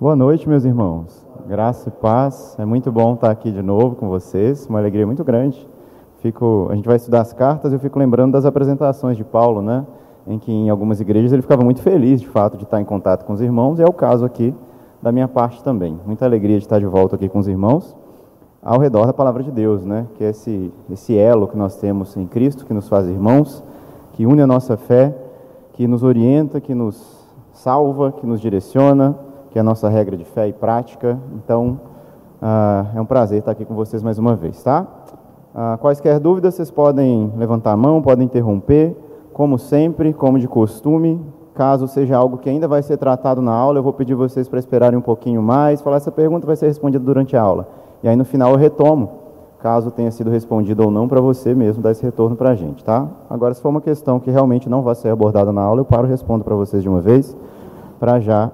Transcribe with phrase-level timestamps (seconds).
[0.00, 1.24] Boa noite, meus irmãos.
[1.46, 2.56] Graça e paz.
[2.58, 4.66] É muito bom estar aqui de novo com vocês.
[4.66, 5.68] Uma alegria muito grande.
[6.18, 9.62] Fico, a gente vai estudar as cartas e eu fico lembrando das apresentações de Paulo,
[9.62, 9.86] né?
[10.26, 13.24] Em que em algumas igrejas ele ficava muito feliz, de fato, de estar em contato
[13.24, 13.78] com os irmãos.
[13.78, 14.52] E é o caso aqui
[15.00, 15.96] da minha parte também.
[16.04, 17.96] Muita alegria de estar de volta aqui com os irmãos
[18.60, 20.08] ao redor da palavra de Deus, né?
[20.16, 23.62] Que é esse esse elo que nós temos em Cristo que nos faz irmãos,
[24.14, 25.16] que une a nossa fé,
[25.72, 29.16] que nos orienta, que nos salva, que nos direciona,
[29.54, 31.16] que é a nossa regra de fé e prática.
[31.36, 31.78] Então,
[32.42, 34.84] ah, é um prazer estar aqui com vocês mais uma vez, tá?
[35.54, 38.96] Ah, quaisquer dúvidas, vocês podem levantar a mão, podem interromper,
[39.32, 41.24] como sempre, como de costume.
[41.54, 44.58] Caso seja algo que ainda vai ser tratado na aula, eu vou pedir vocês para
[44.58, 47.68] esperarem um pouquinho mais, falar essa pergunta vai ser respondida durante a aula.
[48.02, 49.08] E aí no final eu retomo,
[49.60, 52.82] caso tenha sido respondido ou não para você mesmo, dar esse retorno para a gente,
[52.82, 53.06] tá?
[53.30, 56.08] Agora, se for uma questão que realmente não vai ser abordada na aula, eu paro
[56.08, 57.36] e respondo para vocês de uma vez,
[58.00, 58.50] para já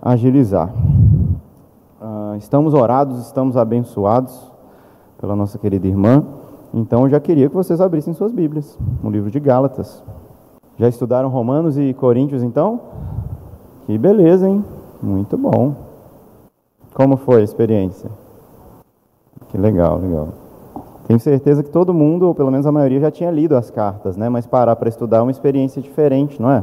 [0.00, 0.72] agilizar.
[2.00, 4.50] Uh, estamos orados, estamos abençoados
[5.20, 6.24] pela nossa querida irmã.
[6.72, 10.02] Então eu já queria que vocês abrissem suas Bíblias no livro de Gálatas.
[10.78, 12.80] Já estudaram Romanos e Coríntios então?
[13.86, 14.64] Que beleza, hein?
[15.02, 15.74] Muito bom.
[16.94, 18.10] Como foi a experiência?
[19.48, 20.28] Que legal, legal.
[21.06, 24.16] Tenho certeza que todo mundo, ou pelo menos a maioria, já tinha lido as cartas,
[24.16, 24.28] né?
[24.28, 26.62] Mas parar para estudar é uma experiência diferente, não é?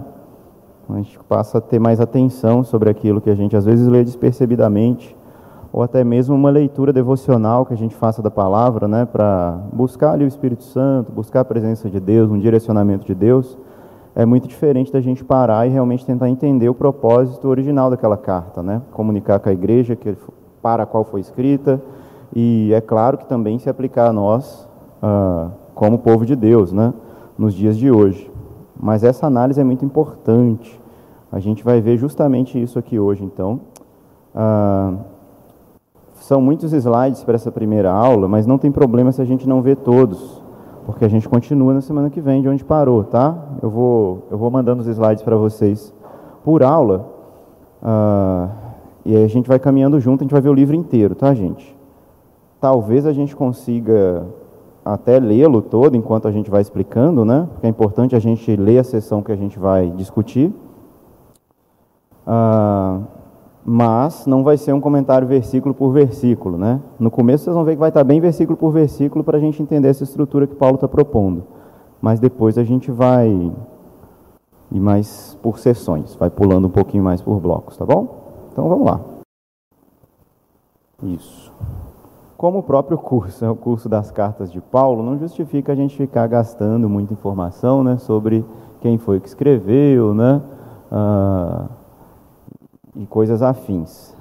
[0.89, 4.03] A gente passa a ter mais atenção sobre aquilo que a gente às vezes lê
[4.03, 5.15] despercebidamente,
[5.73, 10.13] ou até mesmo uma leitura devocional que a gente faça da palavra, né, para buscar
[10.13, 13.57] ali o Espírito Santo, buscar a presença de Deus, um direcionamento de Deus,
[14.15, 18.63] é muito diferente da gente parar e realmente tentar entender o propósito original daquela carta,
[18.63, 18.81] né?
[18.93, 20.15] Comunicar com a igreja que,
[20.61, 21.81] para a qual foi escrita
[22.33, 24.67] e é claro que também se aplicar a nós
[25.03, 26.93] ah, como povo de Deus, né?
[27.37, 28.31] Nos dias de hoje.
[28.79, 30.79] Mas essa análise é muito importante.
[31.31, 33.59] A gente vai ver justamente isso aqui hoje, então.
[34.33, 34.93] Ah,
[36.15, 39.61] são muitos slides para essa primeira aula, mas não tem problema se a gente não
[39.61, 40.41] ver todos,
[40.85, 43.37] porque a gente continua na semana que vem de onde parou, tá?
[43.61, 45.93] Eu vou, eu vou mandando os slides para vocês
[46.43, 47.07] por aula,
[47.81, 48.49] ah,
[49.05, 51.33] e aí a gente vai caminhando junto, a gente vai ver o livro inteiro, tá,
[51.33, 51.77] gente?
[52.59, 54.25] Talvez a gente consiga
[54.85, 57.47] até lê-lo todo enquanto a gente vai explicando, né?
[57.51, 60.53] Porque é importante a gente ler a sessão que a gente vai discutir.
[62.25, 63.01] Ah,
[63.65, 66.79] mas não vai ser um comentário versículo por versículo, né?
[66.99, 69.59] No começo vocês vão ver que vai estar bem versículo por versículo para a gente
[69.61, 71.43] entender essa estrutura que Paulo está propondo.
[71.99, 73.27] Mas depois a gente vai
[74.71, 78.47] ir mais por sessões, vai pulando um pouquinho mais por blocos, tá bom?
[78.51, 79.01] Então vamos lá.
[81.01, 81.51] Isso
[82.37, 85.95] como o próprio curso, é o curso das cartas de Paulo, não justifica a gente
[85.95, 88.45] ficar gastando muita informação né, sobre
[88.81, 90.41] quem foi que escreveu, né,
[90.91, 91.65] ah,
[92.95, 94.15] e coisas afins.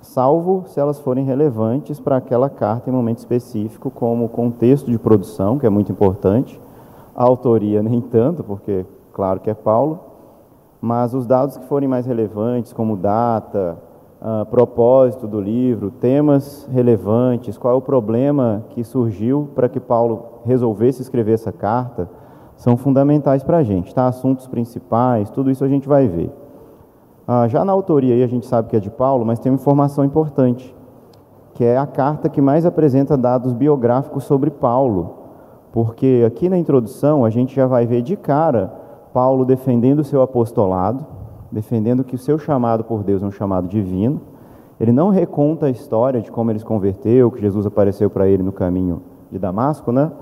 [0.00, 4.98] Salvo se elas forem relevantes para aquela carta em momento específico, como o contexto de
[4.98, 6.58] produção, que é muito importante,
[7.14, 10.00] a autoria nem tanto, porque claro que é Paulo,
[10.80, 13.76] mas os dados que forem mais relevantes, como data,
[14.26, 20.40] uh, propósito do livro, temas relevantes, qual é o problema que surgiu para que Paulo
[20.44, 22.10] resolvesse escrever essa carta,
[22.56, 24.08] são fundamentais para a gente, tá?
[24.08, 26.30] Assuntos principais, tudo isso a gente vai ver.
[27.28, 29.56] Uh, já na autoria aí a gente sabe que é de Paulo, mas tem uma
[29.56, 30.74] informação importante,
[31.54, 35.14] que é a carta que mais apresenta dados biográficos sobre Paulo,
[35.72, 38.72] porque aqui na introdução a gente já vai ver de cara
[39.12, 41.06] Paulo defendendo o seu apostolado,
[41.56, 44.20] defendendo que o seu chamado por Deus é um chamado divino.
[44.78, 48.42] Ele não reconta a história de como ele se converteu, que Jesus apareceu para ele
[48.42, 49.00] no caminho
[49.32, 50.12] de Damasco, né?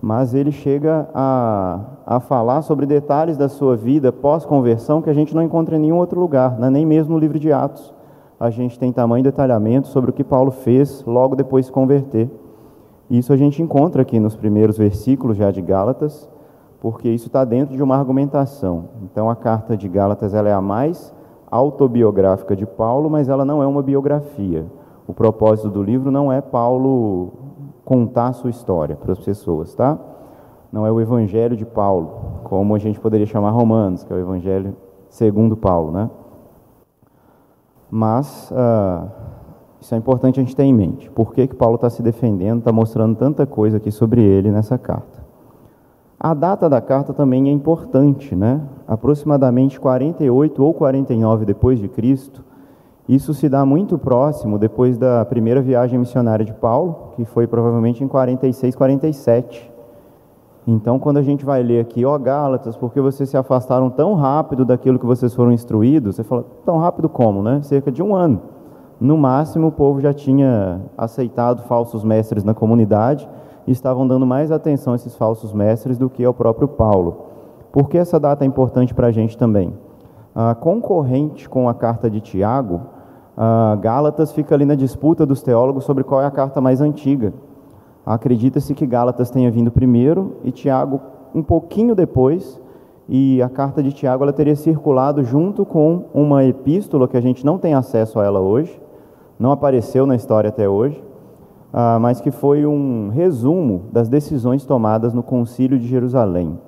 [0.00, 5.34] Mas ele chega a, a falar sobre detalhes da sua vida pós-conversão que a gente
[5.34, 6.70] não encontra em nenhum outro lugar, né?
[6.70, 7.92] nem mesmo no livro de Atos.
[8.38, 12.30] A gente tem tamanho detalhamento sobre o que Paulo fez logo depois de se converter.
[13.10, 16.26] Isso a gente encontra aqui nos primeiros versículos já de Gálatas
[16.80, 18.88] porque isso está dentro de uma argumentação.
[19.02, 21.14] Então, a carta de Gálatas ela é a mais
[21.50, 24.64] autobiográfica de Paulo, mas ela não é uma biografia.
[25.06, 27.32] O propósito do livro não é Paulo
[27.84, 29.98] contar a sua história para as pessoas, tá?
[30.72, 34.20] Não é o evangelho de Paulo, como a gente poderia chamar Romanos, que é o
[34.20, 34.76] evangelho
[35.08, 36.08] segundo Paulo, né?
[37.90, 39.10] Mas uh,
[39.80, 41.10] isso é importante a gente ter em mente.
[41.10, 44.78] Por que, que Paulo está se defendendo, está mostrando tanta coisa aqui sobre ele nessa
[44.78, 45.09] carta?
[46.22, 48.60] A data da carta também é importante, né?
[48.86, 52.44] Aproximadamente 48 ou 49 depois de Cristo.
[53.08, 58.04] Isso se dá muito próximo depois da primeira viagem missionária de Paulo, que foi provavelmente
[58.04, 59.72] em 46, 47.
[60.66, 64.66] Então, quando a gente vai ler aqui, ó Gálatas, porque vocês se afastaram tão rápido
[64.66, 67.62] daquilo que vocês foram instruídos, você fala, tão rápido como, né?
[67.62, 68.42] Cerca de um ano.
[69.00, 73.26] No máximo, o povo já tinha aceitado falsos mestres na comunidade
[73.72, 77.26] estavam dando mais atenção a esses falsos mestres do que ao próprio Paulo.
[77.72, 79.72] Por que essa data é importante para a gente também?
[80.34, 82.80] A concorrente com a carta de Tiago,
[83.80, 87.32] Gálatas fica ali na disputa dos teólogos sobre qual é a carta mais antiga.
[88.04, 91.00] Acredita-se que Gálatas tenha vindo primeiro e Tiago
[91.34, 92.60] um pouquinho depois,
[93.08, 97.44] e a carta de Tiago ela teria circulado junto com uma epístola que a gente
[97.44, 98.80] não tem acesso a ela hoje,
[99.38, 101.02] não apareceu na história até hoje,
[101.72, 106.58] ah, mas que foi um resumo das decisões tomadas no Concílio de Jerusalém.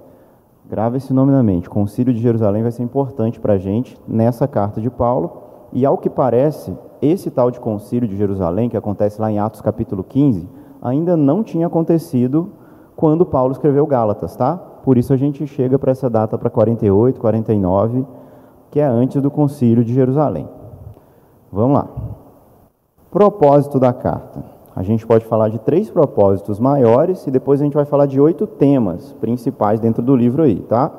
[0.69, 1.69] Grava esse nome na mente.
[1.69, 5.43] O Concílio de Jerusalém vai ser importante para a gente nessa carta de Paulo.
[5.73, 9.61] E ao que parece, esse tal de Concílio de Jerusalém, que acontece lá em Atos
[9.61, 10.49] capítulo 15,
[10.81, 12.51] ainda não tinha acontecido
[12.95, 14.57] quando Paulo escreveu Gálatas, tá?
[14.57, 18.07] Por isso a gente chega para essa data para 48, 49,
[18.71, 20.49] que é antes do Concílio de Jerusalém.
[21.51, 21.89] Vamos lá.
[23.11, 24.62] Propósito da carta.
[24.75, 28.19] A gente pode falar de três propósitos maiores e depois a gente vai falar de
[28.19, 30.91] oito temas principais dentro do livro aí, tá?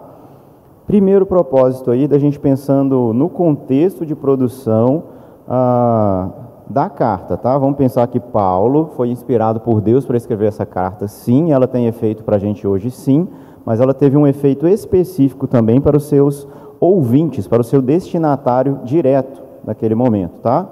[0.86, 5.04] Primeiro propósito aí da gente pensando no contexto de produção
[5.48, 6.30] ah,
[6.70, 7.58] da carta, tá?
[7.58, 11.88] Vamos pensar que Paulo foi inspirado por Deus para escrever essa carta, sim, ela tem
[11.88, 13.28] efeito para a gente hoje, sim,
[13.66, 16.48] mas ela teve um efeito específico também para os seus
[16.80, 20.68] ouvintes, para o seu destinatário direto naquele momento, tá?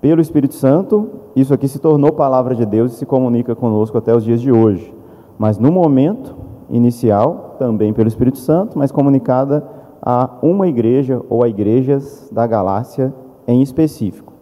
[0.00, 4.14] Pelo Espírito Santo, isso aqui se tornou palavra de Deus e se comunica conosco até
[4.14, 4.94] os dias de hoje.
[5.38, 6.36] Mas no momento
[6.70, 9.66] inicial, também pelo Espírito Santo, mas comunicada
[10.00, 13.12] a uma igreja ou a igrejas da Galácia
[13.46, 14.32] em específico.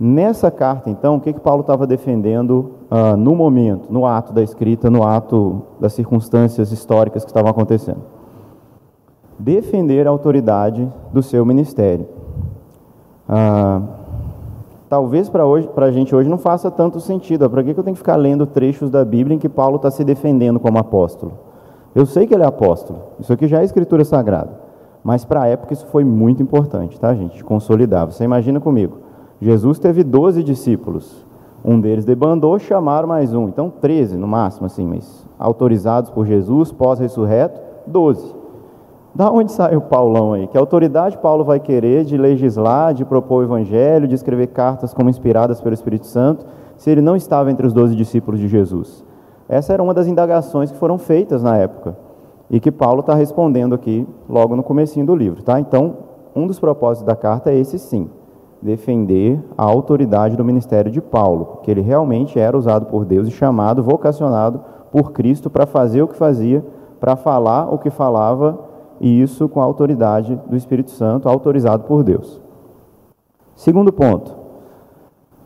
[0.00, 4.42] Nessa carta, então, o que, que Paulo estava defendendo uh, no momento, no ato da
[4.42, 8.02] escrita, no ato das circunstâncias históricas que estavam acontecendo?
[9.36, 12.06] Defender a autoridade do seu ministério.
[13.28, 13.97] Uh,
[14.88, 15.44] talvez para
[15.86, 17.48] a gente hoje não faça tanto sentido.
[17.48, 20.02] Para que eu tenho que ficar lendo trechos da Bíblia em que Paulo está se
[20.02, 21.32] defendendo como apóstolo?
[21.94, 24.60] Eu sei que ele é apóstolo, isso aqui já é escritura sagrada,
[25.02, 27.42] mas para a época isso foi muito importante, tá, gente?
[27.42, 28.06] Consolidar.
[28.06, 28.98] Você imagina comigo,
[29.40, 31.26] Jesus teve 12 discípulos,
[31.64, 36.70] um deles debandou, chamaram mais um, então 13 no máximo, assim, mas autorizados por Jesus,
[36.70, 38.37] pós-ressurreto, 12.
[39.18, 40.46] Da onde sai o Paulão aí?
[40.46, 45.10] Que autoridade Paulo vai querer de legislar, de propor o evangelho, de escrever cartas como
[45.10, 49.04] inspiradas pelo Espírito Santo, se ele não estava entre os doze discípulos de Jesus?
[49.48, 51.96] Essa era uma das indagações que foram feitas na época
[52.48, 55.58] e que Paulo está respondendo aqui logo no comecinho do livro, tá?
[55.58, 55.96] Então,
[56.32, 58.08] um dos propósitos da carta é esse sim,
[58.62, 63.32] defender a autoridade do ministério de Paulo, que ele realmente era usado por Deus e
[63.32, 64.60] chamado, vocacionado
[64.92, 66.64] por Cristo para fazer o que fazia,
[67.00, 68.67] para falar o que falava
[69.00, 72.40] e isso com a autoridade do Espírito Santo, autorizado por Deus.
[73.54, 74.36] Segundo ponto,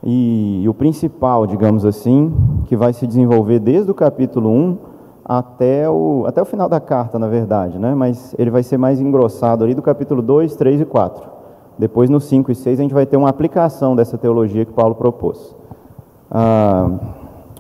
[0.04, 2.32] e, o principal, digamos assim,
[2.66, 4.78] que vai se desenvolver desde o capítulo 1
[5.24, 7.94] até o, até o final da carta, na verdade, né?
[7.94, 11.30] mas ele vai ser mais engrossado ali do capítulo 2, 3 e 4.
[11.78, 14.94] Depois, no 5 e 6, a gente vai ter uma aplicação dessa teologia que Paulo
[14.94, 15.56] propôs.
[16.30, 16.90] Ah,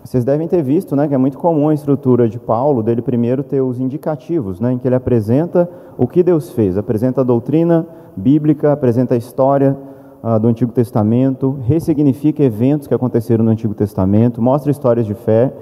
[0.04, 3.42] vocês devem ter visto né, que é muito comum a estrutura de Paulo, dele primeiro
[3.42, 7.86] ter os indicativos, né, em que ele apresenta o que Deus fez, apresenta a doutrina
[8.16, 9.76] bíblica, apresenta a história
[10.22, 15.52] uh, do Antigo Testamento, ressignifica eventos que aconteceram no Antigo Testamento, mostra histórias de fé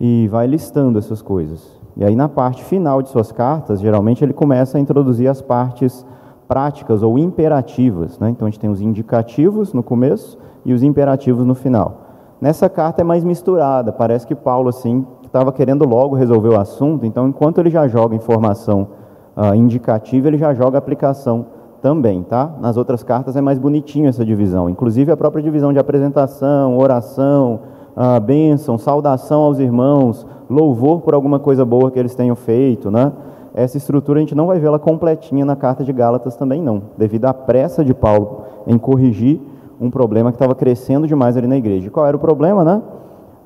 [0.00, 1.80] e vai listando essas coisas.
[1.96, 6.06] E aí, na parte final de suas cartas, geralmente ele começa a introduzir as partes
[6.48, 8.18] práticas ou imperativas.
[8.18, 8.30] Né?
[8.30, 12.01] Então, a gente tem os indicativos no começo e os imperativos no final.
[12.42, 17.06] Nessa carta é mais misturada, parece que Paulo assim estava querendo logo resolver o assunto,
[17.06, 18.88] então enquanto ele já joga informação
[19.36, 21.46] uh, indicativa, ele já joga aplicação
[21.80, 22.52] também, tá?
[22.60, 27.60] Nas outras cartas é mais bonitinho essa divisão, inclusive a própria divisão de apresentação, oração,
[27.96, 33.12] uh, bênção, saudação aos irmãos, louvor por alguma coisa boa que eles tenham feito, né?
[33.54, 37.26] Essa estrutura a gente não vai vê-la completinha na carta de Gálatas também não, devido
[37.26, 39.51] à pressa de Paulo em corrigir
[39.82, 41.88] um problema que estava crescendo demais ali na igreja.
[41.88, 42.80] E qual era o problema, né?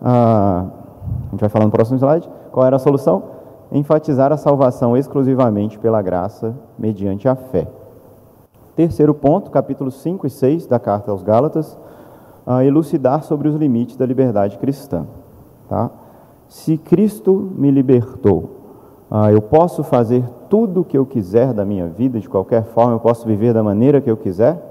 [0.02, 0.66] Ah,
[1.28, 2.28] a gente vai falar no próximo slide.
[2.52, 3.23] Qual era a solução?
[3.73, 7.66] Enfatizar a salvação exclusivamente pela graça, mediante a fé.
[8.76, 11.78] Terceiro ponto, capítulos 5 e 6 da carta aos Gálatas,
[12.47, 15.07] ah, elucidar sobre os limites da liberdade cristã.
[15.66, 15.90] Tá?
[16.47, 18.50] Se Cristo me libertou,
[19.11, 22.93] ah, eu posso fazer tudo o que eu quiser da minha vida, de qualquer forma,
[22.93, 24.62] eu posso viver da maneira que eu quiser?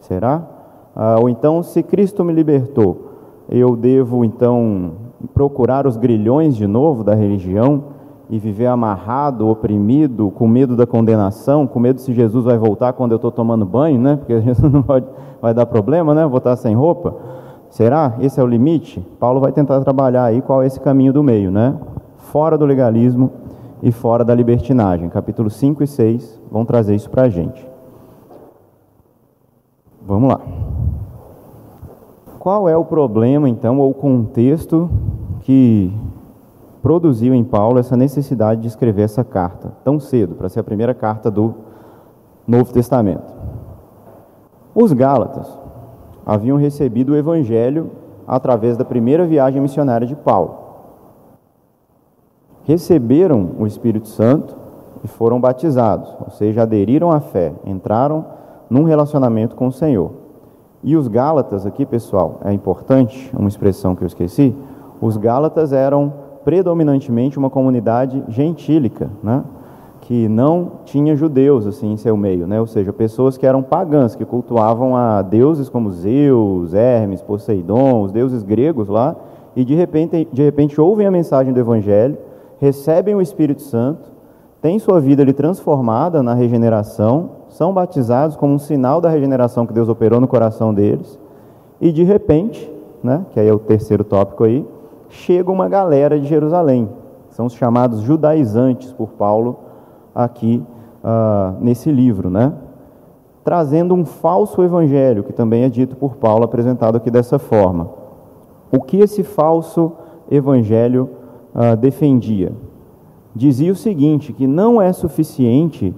[0.00, 0.53] Será?
[0.94, 3.12] Ah, ou então, se Cristo me libertou,
[3.48, 4.92] eu devo então
[5.32, 7.94] procurar os grilhões de novo da religião
[8.30, 13.12] e viver amarrado, oprimido, com medo da condenação, com medo se Jesus vai voltar quando
[13.12, 14.16] eu estou tomando banho, né?
[14.16, 15.06] Porque Jesus não pode,
[15.40, 16.26] vai dar problema, né?
[16.26, 17.14] Vou estar sem roupa.
[17.68, 18.14] Será?
[18.20, 19.04] Esse é o limite?
[19.18, 21.76] Paulo vai tentar trabalhar aí qual é esse caminho do meio, né?
[22.16, 23.30] Fora do legalismo
[23.82, 25.08] e fora da libertinagem.
[25.08, 27.73] Capítulo 5 e 6 vão trazer isso para a gente.
[30.06, 30.40] Vamos lá.
[32.38, 34.90] Qual é o problema, então, ou o contexto
[35.40, 35.90] que
[36.82, 40.92] produziu em Paulo essa necessidade de escrever essa carta tão cedo, para ser a primeira
[40.92, 41.54] carta do
[42.46, 43.32] Novo Testamento?
[44.74, 45.58] Os Gálatas
[46.26, 47.90] haviam recebido o Evangelho
[48.26, 50.58] através da primeira viagem missionária de Paulo.
[52.64, 54.54] Receberam o Espírito Santo
[55.02, 58.33] e foram batizados, ou seja, aderiram à fé, entraram
[58.68, 60.10] num relacionamento com o Senhor.
[60.82, 64.54] E os Gálatas, aqui pessoal, é importante, uma expressão que eu esqueci,
[65.00, 66.12] os Gálatas eram
[66.44, 69.42] predominantemente uma comunidade gentílica, né?
[70.02, 72.60] que não tinha judeus assim em seu meio, né?
[72.60, 78.12] ou seja, pessoas que eram pagãs, que cultuavam a deuses como Zeus, Hermes, Poseidon, os
[78.12, 79.16] deuses gregos lá,
[79.56, 82.18] e de repente, de repente ouvem a mensagem do Evangelho,
[82.58, 84.12] recebem o Espírito Santo,
[84.60, 89.72] têm sua vida ali transformada na regeneração, são batizados como um sinal da regeneração que
[89.72, 91.20] Deus operou no coração deles,
[91.80, 92.68] e de repente,
[93.00, 94.66] né, que aí é o terceiro tópico aí,
[95.08, 96.88] chega uma galera de Jerusalém,
[97.30, 99.60] são os chamados judaizantes por Paulo
[100.12, 100.64] aqui
[101.04, 102.54] uh, nesse livro, né?
[103.44, 107.88] trazendo um falso evangelho, que também é dito por Paulo, apresentado aqui dessa forma.
[108.72, 109.92] O que esse falso
[110.28, 111.08] evangelho
[111.54, 112.52] uh, defendia?
[113.34, 115.94] Dizia o seguinte: que não é suficiente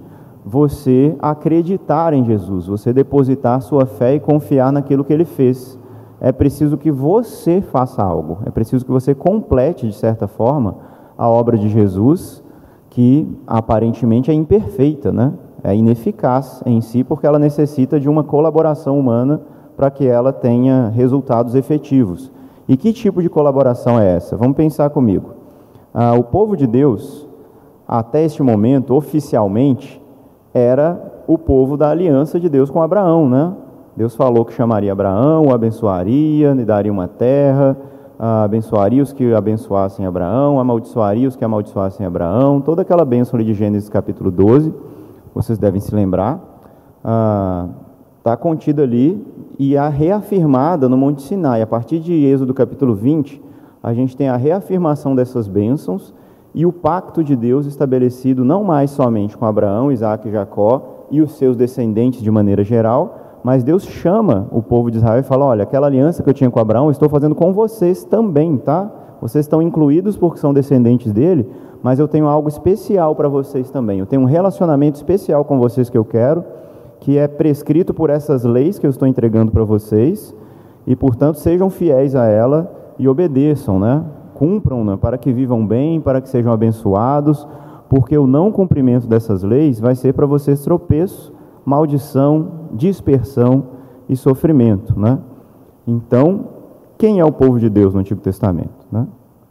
[0.47, 5.77] você acreditar em Jesus, você depositar sua fé e confiar naquilo que ele fez.
[6.21, 10.77] É preciso que você faça algo, é preciso que você complete, de certa forma,
[11.19, 12.45] a obra de Jesus
[12.89, 15.35] que aparentemente é imperfeita, né?
[15.63, 19.43] é ineficaz em si, porque ela necessita de uma colaboração humana
[19.77, 22.31] para que ela tenha resultados efetivos.
[22.69, 24.37] E que tipo de colaboração é essa?
[24.37, 25.35] Vamos pensar comigo.
[25.93, 27.29] Ah, o povo de Deus,
[27.87, 30.01] até este momento, oficialmente,
[30.57, 33.53] era o povo da aliança de Deus com Abraão, né?
[33.95, 37.77] Deus falou que chamaria Abraão, o abençoaria, lhe daria uma terra,
[38.19, 43.53] abençoaria os que abençoassem Abraão, amaldiçoaria os que amaldiçoassem Abraão, toda aquela bênção ali de
[43.53, 44.73] Gênesis capítulo 12,
[45.35, 46.41] vocês devem se lembrar,
[46.99, 49.23] está ah, contida ali
[49.59, 51.61] e a reafirmada no Monte Sinai.
[51.61, 53.43] A partir de Êxodo capítulo 20,
[53.83, 56.15] a gente tem a reafirmação dessas bênçãos
[56.57, 61.21] e o pacto de Deus estabelecido não mais somente com Abraão, Isaac e Jacó e
[61.21, 65.45] os seus descendentes de maneira geral, mas Deus chama o povo de Israel e fala:
[65.45, 68.91] Olha, aquela aliança que eu tinha com Abraão, eu estou fazendo com vocês também, tá?
[69.21, 71.47] Vocês estão incluídos porque são descendentes dele,
[71.83, 73.99] mas eu tenho algo especial para vocês também.
[73.99, 76.43] Eu tenho um relacionamento especial com vocês que eu quero,
[77.01, 80.35] que é prescrito por essas leis que eu estou entregando para vocês,
[80.87, 84.03] e portanto sejam fiéis a ela e obedeçam, né?
[84.37, 84.99] Cumpram, né?
[85.01, 87.49] para que vivam bem, para que sejam abençoados,
[87.89, 91.35] porque o não cumprimento dessas leis vai ser para vocês tropeço
[91.67, 93.65] maldição, dispersão
[94.09, 94.99] e sofrimento.
[94.99, 95.19] Né?
[95.85, 96.45] Então,
[96.97, 98.87] quem é o povo de Deus no Antigo Testamento?
[98.91, 99.07] Né?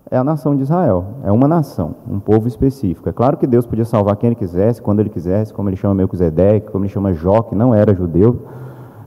[0.10, 3.10] É a nação de Israel, é uma nação, um povo específico.
[3.10, 5.96] É claro que Deus podia salvar quem ele quisesse, quando ele quisesse, como ele chama
[5.96, 8.44] Melquisedeque, como ele chama Jó, que não era judeu,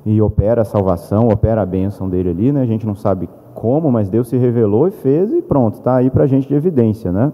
[0.04, 2.62] e opera a salvação, opera a bênção dele ali, né?
[2.62, 6.10] A gente não sabe como, mas Deus se revelou e fez e pronto, está aí
[6.10, 7.32] para a gente de evidência, né?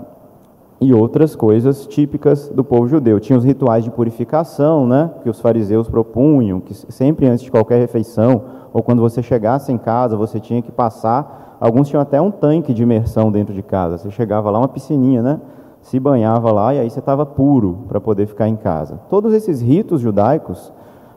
[0.81, 3.21] e outras coisas típicas do povo judeu.
[3.21, 5.11] Tinha os rituais de purificação, né?
[5.23, 9.77] Que os fariseus propunham, que sempre antes de qualquer refeição ou quando você chegasse em
[9.77, 11.50] casa, você tinha que passar.
[11.61, 13.99] Alguns tinham até um tanque de imersão dentro de casa.
[13.99, 15.41] Você chegava lá, uma piscininha, né?
[15.83, 18.99] Se banhava lá e aí você estava puro para poder ficar em casa.
[19.11, 20.73] Todos esses ritos judaicos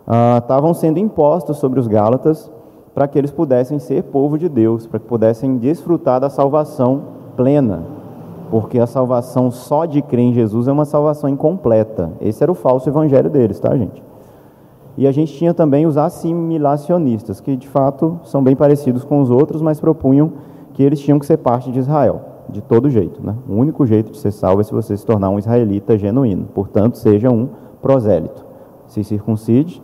[0.05, 2.51] ah, estavam sendo impostos sobre os Gálatas
[2.93, 7.03] para que eles pudessem ser povo de Deus, para que pudessem desfrutar da salvação
[7.35, 7.83] plena.
[8.51, 12.11] Porque a salvação só de crer em Jesus é uma salvação incompleta.
[12.21, 14.03] Esse era o falso evangelho deles, tá, gente?
[14.97, 19.29] E a gente tinha também os assimilacionistas, que de fato são bem parecidos com os
[19.29, 20.33] outros, mas propunham
[20.73, 23.23] que eles tinham que ser parte de Israel, de todo jeito.
[23.25, 23.35] Né?
[23.47, 26.45] O único jeito de ser salvo é se você se tornar um israelita genuíno.
[26.53, 27.49] Portanto, seja um
[27.81, 28.45] prosélito.
[28.87, 29.81] Se circuncide,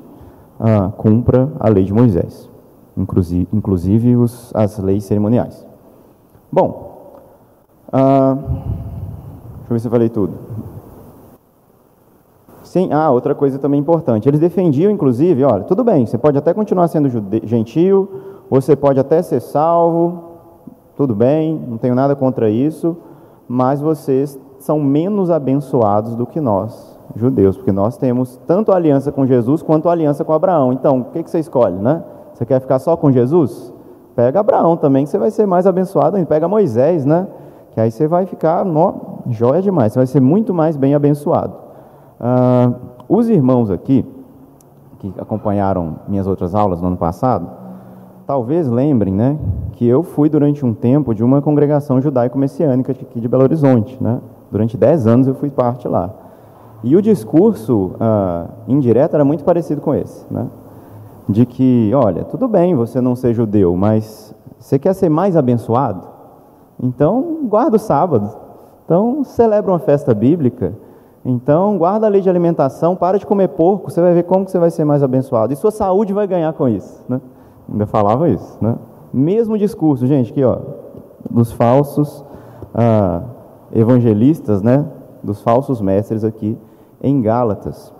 [0.59, 2.49] ah, cumpra a lei de Moisés,
[2.95, 5.65] inclusive, inclusive os, as leis cerimoniais.
[6.51, 7.15] Bom,
[7.91, 10.33] ah, deixa eu ver se eu falei tudo.
[12.69, 14.29] Sim, ah, outra coisa também importante.
[14.29, 17.09] Eles defendiam, inclusive, olha, tudo bem, você pode até continuar sendo
[17.43, 18.07] gentil,
[18.47, 20.23] você pode até ser salvo,
[20.95, 22.95] tudo bem, não tenho nada contra isso,
[23.47, 29.25] mas vocês são menos abençoados do que nós, judeus, porque nós temos tanto aliança com
[29.25, 30.71] Jesus quanto aliança com Abraão.
[30.71, 32.03] Então, o que, que você escolhe, né?
[32.35, 33.73] Você quer ficar só com Jesus?
[34.15, 36.29] Pega Abraão também, que você vai ser mais abençoado ainda.
[36.29, 37.25] Pega Moisés, né?
[37.71, 41.68] Que aí você vai ficar, no, joia demais, você vai ser muito mais bem abençoado.
[42.19, 42.75] Uh,
[43.07, 44.05] os irmãos aqui,
[44.99, 47.49] que acompanharam minhas outras aulas no ano passado,
[48.27, 49.39] talvez lembrem né,
[49.73, 53.97] que eu fui durante um tempo de uma congregação judaico-messiânica aqui de Belo Horizonte.
[54.01, 54.19] Né?
[54.51, 56.11] Durante dez anos eu fui parte lá.
[56.83, 60.25] E o discurso uh, indireto era muito parecido com esse.
[60.31, 60.47] Né?
[61.27, 66.07] De que, olha, tudo bem você não ser judeu, mas você quer ser mais abençoado?
[66.81, 68.29] Então guarda o sábado.
[68.85, 70.73] Então celebra uma festa bíblica
[71.23, 74.51] então, guarda a lei de alimentação, para de comer porco, você vai ver como que
[74.51, 75.51] você vai ser mais abençoado.
[75.51, 77.03] E sua saúde vai ganhar com isso.
[77.09, 77.19] Né?
[77.69, 78.57] Ainda falava isso.
[78.61, 78.75] Né?
[79.13, 80.57] Mesmo discurso, gente, aqui, ó,
[81.29, 82.23] dos falsos
[82.73, 83.23] ah,
[83.73, 84.85] evangelistas, né?
[85.23, 86.57] dos falsos mestres aqui
[87.01, 87.93] em Gálatas.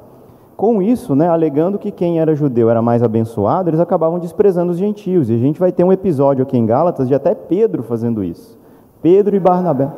[0.56, 4.78] Com isso, né, alegando que quem era judeu era mais abençoado, eles acabavam desprezando os
[4.78, 5.30] gentios.
[5.30, 8.58] E a gente vai ter um episódio aqui em Gálatas de até Pedro fazendo isso.
[9.02, 9.90] Pedro e Barnabé.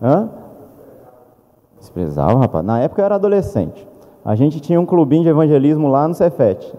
[0.00, 0.28] Hã?
[1.82, 2.64] Desprezava, rapaz.
[2.64, 3.84] Na época eu era adolescente.
[4.24, 6.72] A gente tinha um clubinho de evangelismo lá no Cefete.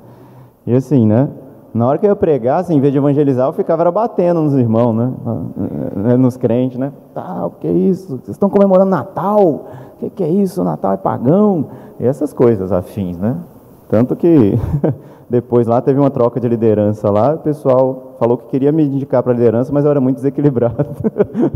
[0.66, 1.28] e assim, né?
[1.74, 4.94] Na hora que eu pregar, assim, em vez de evangelizar, eu ficava batendo nos irmãos,
[4.94, 5.12] né?
[6.12, 6.94] Eh, nos crentes, né?
[7.12, 8.16] Tá, o que é isso?
[8.16, 9.42] Vocês estão comemorando Natal?
[9.44, 10.64] O que, que é isso?
[10.64, 11.66] Natal é pagão?
[12.00, 13.36] E essas coisas afins, né?
[13.88, 14.54] Tanto que
[15.28, 19.22] depois lá teve uma troca de liderança lá, o pessoal falou que queria me indicar
[19.22, 20.86] para a liderança, mas eu era muito desequilibrado.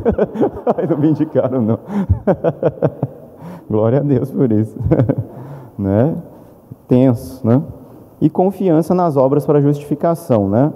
[0.77, 1.79] Aí não me indicaram, não.
[3.69, 4.77] Glória a Deus por isso.
[5.79, 6.15] né?
[6.89, 7.63] Tenso, né?
[8.21, 10.73] E confiança nas obras para justificação, né?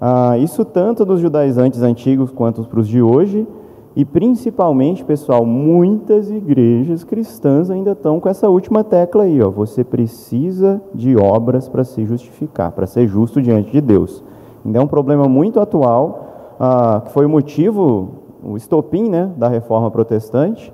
[0.00, 3.46] Ah, isso tanto dos judaizantes antigos quanto para os de hoje,
[3.94, 9.50] e principalmente, pessoal, muitas igrejas cristãs ainda estão com essa última tecla aí, ó.
[9.50, 14.24] Você precisa de obras para se justificar, para ser justo diante de Deus.
[14.64, 18.08] Ainda é um problema muito atual, ah, que foi o motivo,
[18.42, 20.72] o estopim, né, da reforma protestante,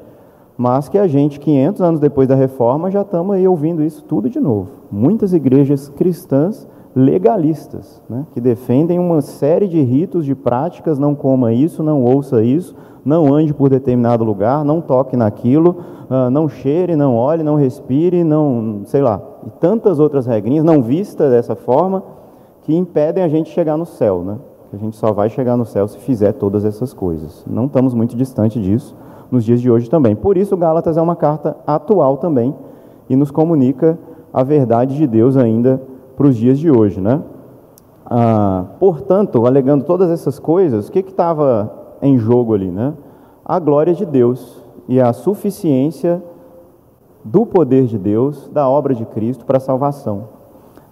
[0.57, 4.31] mas que a gente, 500 anos depois da reforma, já estamos aí ouvindo isso tudo
[4.31, 4.71] de novo.
[4.91, 11.53] Muitas igrejas cristãs legalistas, né, que defendem uma série de ritos, de práticas, não coma
[11.53, 12.75] isso, não ouça isso,
[13.05, 15.77] não ande por determinado lugar, não toque naquilo,
[16.11, 20.83] uh, não cheire, não olhe, não respire, não, sei lá, e tantas outras regrinhas, não
[20.83, 22.03] vista dessa forma,
[22.63, 24.37] que impedem a gente chegar no céu, né?
[24.73, 27.43] A gente só vai chegar no céu se fizer todas essas coisas.
[27.49, 28.95] Não estamos muito distante disso
[29.31, 30.15] nos dias de hoje também.
[30.15, 32.55] Por isso, Gálatas é uma carta atual também
[33.09, 33.99] e nos comunica
[34.31, 35.81] a verdade de Deus ainda
[36.19, 37.23] para os dias de hoje, né?
[38.05, 42.95] Ah, portanto, alegando todas essas coisas, o que estava em jogo ali, né?
[43.45, 46.21] A glória de Deus e a suficiência
[47.25, 50.31] do poder de Deus, da obra de Cristo para a salvação.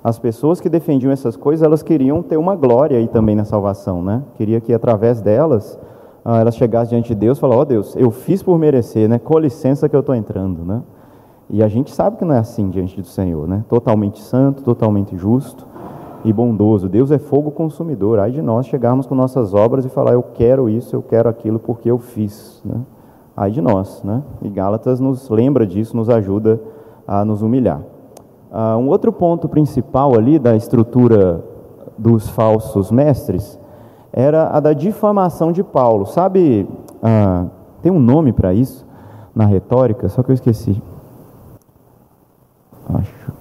[0.05, 4.01] As pessoas que defendiam essas coisas, elas queriam ter uma glória aí também na salvação,
[4.01, 4.23] né?
[4.37, 5.77] Queria que através delas
[6.25, 9.09] ah, elas chegassem diante de Deus e falassem, ó oh, Deus, eu fiz por merecer,
[9.09, 9.19] né?
[9.19, 10.83] Com licença que eu estou entrando, né?
[11.49, 13.65] E a gente sabe que não é assim diante do Senhor, né?
[13.69, 15.67] Totalmente santo, totalmente justo.
[16.25, 16.89] e bondoso.
[16.89, 18.19] Deus é fogo consumidor.
[18.19, 21.61] Aí de nós chegarmos com nossas obras e falar, eu quero isso, eu quero aquilo
[21.61, 22.61] porque eu fiz.
[22.65, 22.81] Né?
[23.37, 24.03] Aí de nós.
[24.03, 24.23] Né?
[24.43, 26.61] E Gálatas nos lembra disso, nos ajuda
[27.07, 27.81] a nos humilhar.
[28.51, 31.45] Uh, um outro ponto principal ali da estrutura
[31.97, 33.59] dos falsos mestres
[34.13, 36.07] era a da difamação de Paulo.
[36.07, 37.51] Sabe, uh,
[37.83, 38.85] tem um nome para isso
[39.35, 40.83] na retórica, só que eu esqueci.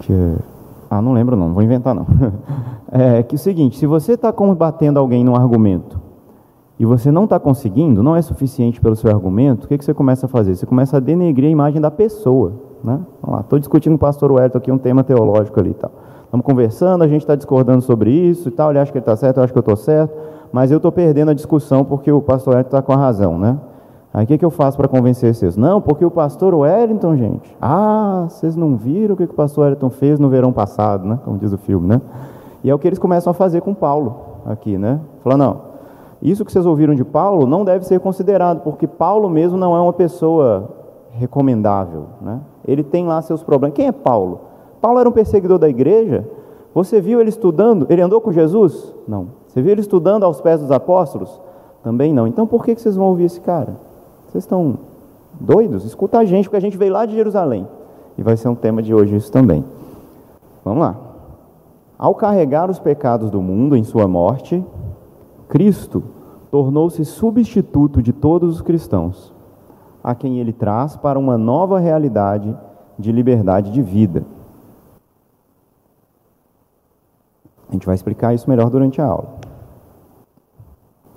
[0.05, 0.35] Que é.
[0.87, 2.05] Ah, não lembro não, vou inventar não.
[2.91, 5.99] É que é o seguinte, se você está combatendo alguém num argumento
[6.79, 9.93] e você não está conseguindo, não é suficiente pelo seu argumento, o que, que você
[9.93, 10.55] começa a fazer?
[10.55, 12.53] Você começa a denegrir a imagem da pessoa.
[12.81, 13.01] Né?
[13.21, 15.91] Vamos lá, estou discutindo com o pastor Wellington aqui um tema teológico ali e tal.
[16.23, 19.15] Estamos conversando, a gente está discordando sobre isso e tal, ele acha que ele está
[19.15, 20.13] certo, eu acho que eu estou certo,
[20.53, 23.57] mas eu estou perdendo a discussão porque o pastor Wellington está com a razão, né?
[24.15, 25.57] Aí o que, que eu faço para convencer vocês?
[25.57, 27.53] Não, porque o pastor Wellington, gente.
[27.61, 31.19] Ah, vocês não viram o que, que o pastor Wellington fez no verão passado, né?
[31.25, 32.01] Como diz o filme, né?
[32.63, 35.01] E é o que eles começam a fazer com Paulo aqui, né?
[35.21, 35.61] Falando, não,
[36.21, 39.81] isso que vocês ouviram de Paulo não deve ser considerado, porque Paulo mesmo não é
[39.81, 40.69] uma pessoa
[41.11, 42.39] recomendável, né?
[42.65, 43.75] Ele tem lá seus problemas.
[43.75, 44.39] Quem é Paulo?
[44.79, 46.25] Paulo era um perseguidor da igreja.
[46.73, 47.85] Você viu ele estudando?
[47.89, 48.95] Ele andou com Jesus?
[49.05, 49.27] Não.
[49.45, 51.41] Você viu ele estudando aos pés dos apóstolos?
[51.83, 52.25] Também não.
[52.25, 53.75] Então por que vocês vão ouvir esse cara?
[54.35, 54.79] Vocês estão
[55.39, 55.85] doidos?
[55.85, 57.65] Escuta a gente, porque a gente veio lá de Jerusalém.
[58.17, 59.63] E vai ser um tema de hoje isso também.
[60.61, 60.97] Vamos lá.
[61.97, 64.61] Ao carregar os pecados do mundo em sua morte,
[65.47, 66.03] Cristo
[66.51, 69.33] tornou-se substituto de todos os cristãos,
[70.03, 72.53] a quem ele traz para uma nova realidade
[72.99, 74.25] de liberdade de vida.
[77.69, 79.35] A gente vai explicar isso melhor durante a aula.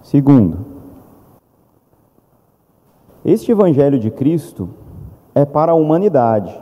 [0.02, 0.77] Segundo,
[3.24, 4.68] este Evangelho de Cristo
[5.34, 6.56] é para a humanidade,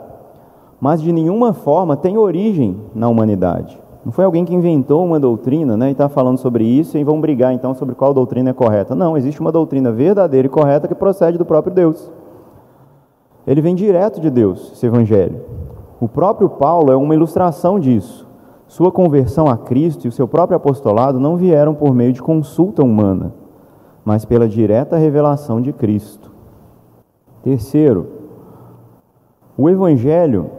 [0.79, 3.79] mas de nenhuma forma tem origem na humanidade.
[4.03, 7.19] Não foi alguém que inventou uma doutrina né, e está falando sobre isso e vão
[7.19, 8.95] brigar então sobre qual doutrina é correta.
[8.95, 12.09] Não, existe uma doutrina verdadeira e correta que procede do próprio Deus.
[13.45, 15.41] Ele vem direto de Deus, esse Evangelho.
[15.99, 18.27] O próprio Paulo é uma ilustração disso.
[18.67, 22.83] Sua conversão a Cristo e o seu próprio apostolado não vieram por meio de consulta
[22.83, 23.33] humana,
[24.03, 26.26] mas pela direta revelação de Cristo.
[27.47, 28.07] Terceiro,
[29.57, 30.51] o Evangelho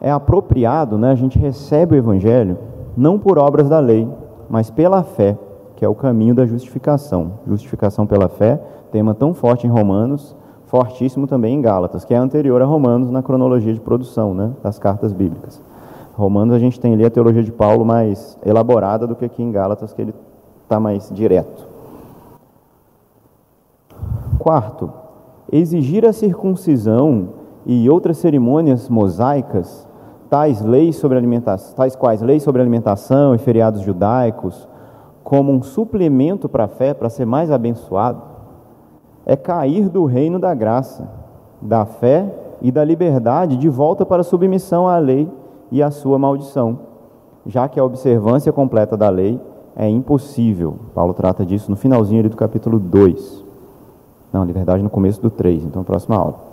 [0.00, 1.10] é apropriado, né?
[1.10, 2.56] a gente recebe o Evangelho
[2.96, 4.08] não por obras da lei,
[4.48, 5.36] mas pela fé,
[5.74, 7.40] que é o caminho da justificação.
[7.44, 12.62] Justificação pela fé, tema tão forte em Romanos, fortíssimo também em Gálatas, que é anterior
[12.62, 14.52] a Romanos na cronologia de produção né?
[14.62, 15.60] das cartas bíblicas.
[16.14, 19.50] Romanos a gente tem ali a teologia de Paulo mais elaborada do que aqui em
[19.50, 20.14] Gálatas, que ele
[20.62, 21.66] está mais direto.
[24.38, 25.01] Quarto,
[25.52, 27.28] exigir a circuncisão
[27.66, 29.86] e outras cerimônias mosaicas,
[30.30, 34.66] tais leis sobre alimentação, tais quais leis sobre alimentação e feriados judaicos,
[35.22, 38.22] como um suplemento para a fé, para ser mais abençoado,
[39.26, 41.08] é cair do reino da graça,
[41.60, 45.30] da fé e da liberdade de volta para a submissão à lei
[45.70, 46.78] e à sua maldição,
[47.46, 49.38] já que a observância completa da lei
[49.76, 50.76] é impossível.
[50.94, 53.41] Paulo trata disso no finalzinho do capítulo 2.
[54.32, 56.52] Não, liberdade no começo do 3, então próxima aula.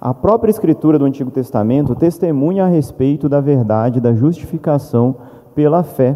[0.00, 5.16] A própria escritura do Antigo Testamento testemunha a respeito da verdade da justificação
[5.54, 6.14] pela fé.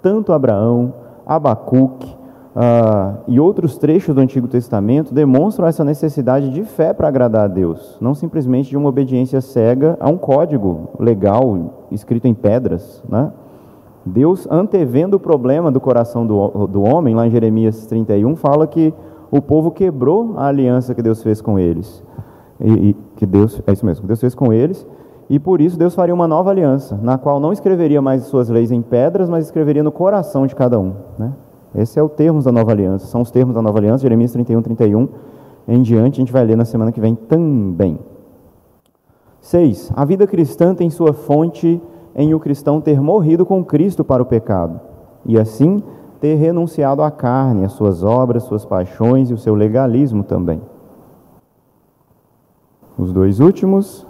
[0.00, 0.94] Tanto Abraão,
[1.26, 2.16] Abacuque
[2.56, 7.48] uh, e outros trechos do Antigo Testamento demonstram essa necessidade de fé para agradar a
[7.48, 13.30] Deus, não simplesmente de uma obediência cega a um código legal escrito em pedras, né?
[14.04, 18.94] Deus, antevendo o problema do coração do, do homem, lá em Jeremias 31, fala que
[19.30, 22.02] o povo quebrou a aliança que Deus fez com eles.
[22.60, 24.86] E, e, que Deus, é isso mesmo, que Deus fez com eles,
[25.28, 28.72] e por isso Deus faria uma nova aliança, na qual não escreveria mais suas leis
[28.72, 30.94] em pedras, mas escreveria no coração de cada um.
[31.18, 31.32] Né?
[31.74, 34.62] Esse é o termo da nova aliança, são os termos da nova aliança, Jeremias 31,
[34.62, 35.08] 31,
[35.68, 37.98] em diante, a gente vai ler na semana que vem também.
[39.40, 39.92] 6.
[39.94, 41.80] A vida cristã tem sua fonte
[42.14, 44.80] em o cristão ter morrido com Cristo para o pecado
[45.24, 45.82] e assim
[46.20, 50.60] ter renunciado à carne, às suas obras, suas paixões e o seu legalismo também.
[52.98, 54.06] Os dois últimos.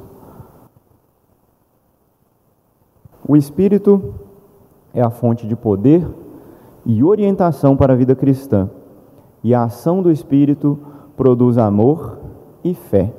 [3.26, 4.14] O Espírito
[4.92, 6.04] é a fonte de poder
[6.84, 8.68] e orientação para a vida cristã,
[9.44, 10.78] e a ação do Espírito
[11.16, 12.18] produz amor
[12.64, 13.12] e fé.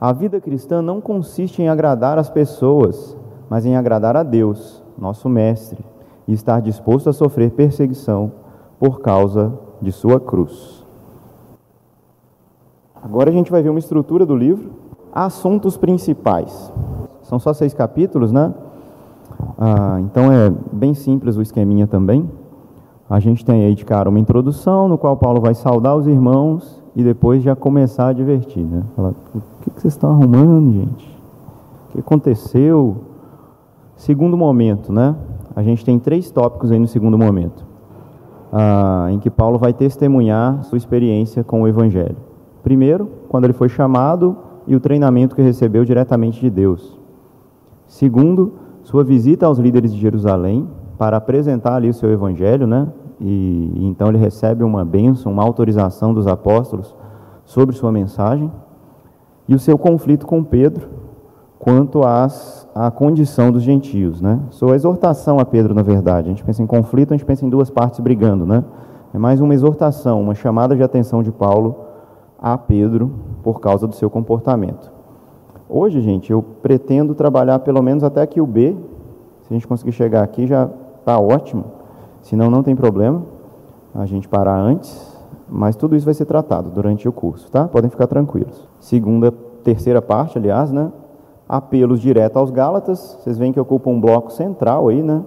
[0.00, 3.16] A vida cristã não consiste em agradar as pessoas,
[3.54, 5.78] mas em agradar a Deus, nosso Mestre,
[6.26, 8.32] e estar disposto a sofrer perseguição
[8.80, 10.84] por causa de sua cruz.
[13.00, 14.72] Agora a gente vai ver uma estrutura do livro.
[15.14, 16.72] Assuntos principais.
[17.22, 18.52] São só seis capítulos, né?
[19.56, 22.28] Ah, então é bem simples o esqueminha também.
[23.08, 26.82] A gente tem aí de cara uma introdução no qual Paulo vai saudar os irmãos
[26.96, 28.82] e depois já começar a divertir, né?
[28.98, 29.14] O
[29.60, 31.22] que, que vocês estão arrumando, gente?
[31.90, 33.13] O que aconteceu?
[34.04, 35.16] Segundo momento, né?
[35.56, 37.64] A gente tem três tópicos aí no segundo momento,
[38.52, 42.18] ah, em que Paulo vai testemunhar sua experiência com o Evangelho.
[42.62, 44.36] Primeiro, quando ele foi chamado
[44.66, 47.00] e o treinamento que recebeu diretamente de Deus.
[47.86, 52.88] Segundo, sua visita aos líderes de Jerusalém para apresentar ali o seu Evangelho, né?
[53.18, 56.94] E, e então ele recebe uma bênção, uma autorização dos apóstolos
[57.42, 58.52] sobre sua mensagem.
[59.48, 61.03] E o seu conflito com Pedro
[61.64, 64.38] quanto às a condição dos gentios, né?
[64.50, 66.26] Sua exortação a Pedro, na verdade.
[66.26, 68.62] A gente pensa em conflito, a gente pensa em duas partes brigando, né?
[69.14, 71.76] É mais uma exortação, uma chamada de atenção de Paulo
[72.38, 73.10] a Pedro
[73.42, 74.92] por causa do seu comportamento.
[75.66, 78.76] Hoje, gente, eu pretendo trabalhar pelo menos até aqui o B.
[79.44, 81.64] Se a gente conseguir chegar aqui, já está ótimo.
[82.20, 83.22] Senão, não tem problema
[83.94, 85.16] a gente parar antes.
[85.48, 87.66] Mas tudo isso vai ser tratado durante o curso, tá?
[87.66, 88.68] Podem ficar tranquilos.
[88.80, 90.92] Segunda, terceira parte, aliás, né?
[91.48, 95.22] Apelos direto aos Gálatas, vocês veem que ocupa um bloco central aí, né,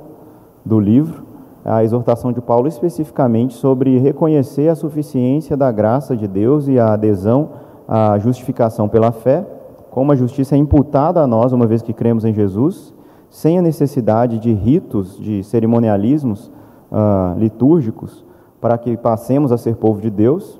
[0.65, 1.23] do livro,
[1.63, 6.93] a exortação de Paulo especificamente sobre reconhecer a suficiência da graça de Deus e a
[6.93, 7.49] adesão
[7.87, 9.45] à justificação pela fé,
[9.91, 12.93] como a justiça é imputada a nós uma vez que cremos em Jesus,
[13.29, 16.51] sem a necessidade de ritos, de cerimonialismos
[16.91, 18.25] uh, litúrgicos,
[18.61, 20.59] para que passemos a ser povo de Deus,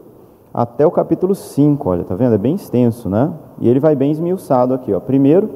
[0.58, 2.34] até o capítulo 5, olha, tá vendo?
[2.34, 3.32] É bem extenso, né?
[3.60, 5.00] E ele vai bem esmiuçado aqui, ó.
[5.00, 5.52] Primeiro,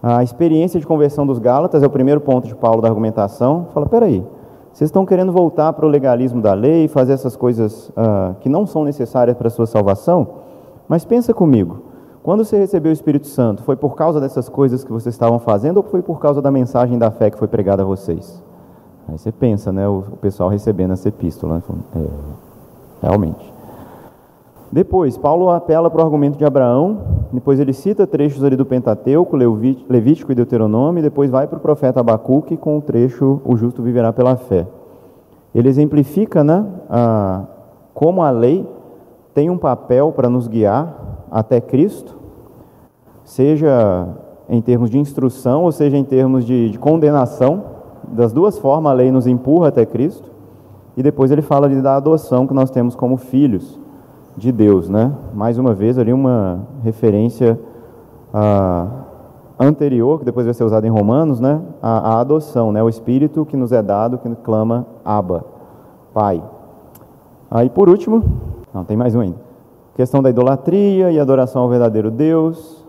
[0.00, 3.66] a experiência de conversão dos Gálatas é o primeiro ponto de Paulo da argumentação.
[3.74, 4.24] Fala, peraí,
[4.72, 8.64] vocês estão querendo voltar para o legalismo da lei, fazer essas coisas uh, que não
[8.64, 10.28] são necessárias para a sua salvação?
[10.86, 11.82] Mas pensa comigo,
[12.22, 15.78] quando você recebeu o Espírito Santo, foi por causa dessas coisas que vocês estavam fazendo
[15.78, 18.40] ou foi por causa da mensagem da fé que foi pregada a vocês?
[19.08, 21.62] Aí você pensa, né, o, pessoal recebendo essa epístola, né?
[21.96, 22.06] é,
[23.02, 23.57] realmente.
[24.70, 26.98] Depois, Paulo apela para o argumento de Abraão,
[27.32, 31.60] depois ele cita trechos ali do Pentateuco, Levítico e Deuteronômio, e depois vai para o
[31.60, 34.66] profeta Abacuque com o trecho O justo viverá pela fé.
[35.54, 37.44] Ele exemplifica né, a,
[37.94, 38.66] como a lei
[39.32, 42.18] tem um papel para nos guiar até Cristo,
[43.24, 44.06] seja
[44.48, 47.78] em termos de instrução ou seja em termos de, de condenação.
[48.10, 50.30] Das duas formas, a lei nos empurra até Cristo.
[50.96, 53.78] E depois ele fala da adoção que nós temos como filhos
[54.38, 55.12] de Deus, né?
[55.34, 57.58] Mais uma vez ali uma referência
[58.32, 58.86] ah,
[59.58, 61.60] anterior, que depois vai ser usada em Romanos, né?
[61.82, 62.80] A, a, adoção, né?
[62.82, 65.44] O Espírito que nos é dado, que clama Abba,
[66.14, 66.42] Pai.
[67.50, 68.22] Aí por último,
[68.72, 69.36] não, tem mais um ainda.
[69.96, 72.86] Questão da idolatria e adoração ao verdadeiro Deus.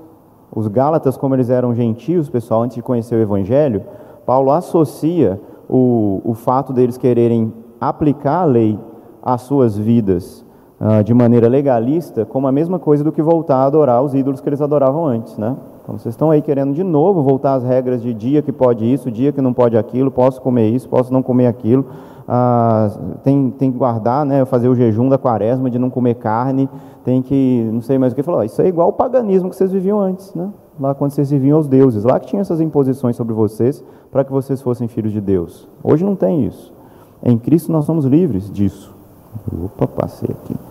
[0.55, 3.83] Os Gálatas, como eles eram gentios, pessoal, antes de conhecer o Evangelho,
[4.25, 8.79] Paulo associa o, o fato deles quererem aplicar a lei
[9.23, 10.45] às suas vidas
[10.79, 14.39] uh, de maneira legalista como a mesma coisa do que voltar a adorar os ídolos
[14.39, 15.55] que eles adoravam antes, né?
[15.83, 19.09] Então vocês estão aí querendo de novo voltar às regras de dia que pode isso,
[19.09, 21.85] dia que não pode aquilo, posso comer isso, posso não comer aquilo,
[22.27, 26.69] uh, tem, tem que guardar, né, fazer o jejum da quaresma de não comer carne,
[27.03, 29.71] tem que, não sei mais o que, falou, isso é igual o paganismo que vocês
[29.71, 30.49] viviam antes, né?
[30.79, 34.31] Lá quando vocês viviam aos deuses, lá que tinha essas imposições sobre vocês para que
[34.31, 35.67] vocês fossem filhos de Deus.
[35.83, 36.73] Hoje não tem isso.
[37.21, 38.95] Em Cristo nós somos livres disso.
[39.65, 40.68] Opa, passei aqui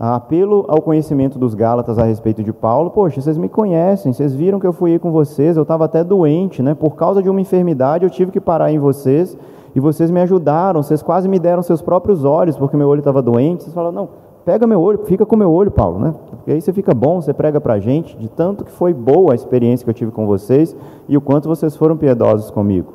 [0.00, 2.90] apelo ao conhecimento dos Gálatas a respeito de Paulo.
[2.90, 6.62] Poxa, vocês me conhecem, vocês viram que eu fui com vocês, eu estava até doente,
[6.62, 6.74] né?
[6.74, 9.36] Por causa de uma enfermidade eu tive que parar em vocês
[9.74, 13.20] e vocês me ajudaram, vocês quase me deram seus próprios olhos porque meu olho estava
[13.20, 13.64] doente.
[13.64, 14.08] Vocês falaram, não,
[14.42, 16.14] pega meu olho, fica com meu olho, Paulo, né?
[16.30, 19.34] Porque aí você fica bom, você prega para gente, de tanto que foi boa a
[19.34, 20.74] experiência que eu tive com vocês
[21.10, 22.94] e o quanto vocês foram piedosos comigo.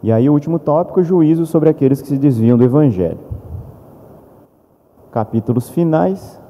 [0.00, 3.27] E aí o último tópico, juízo sobre aqueles que se desviam do Evangelho
[5.10, 6.40] capítulos finais.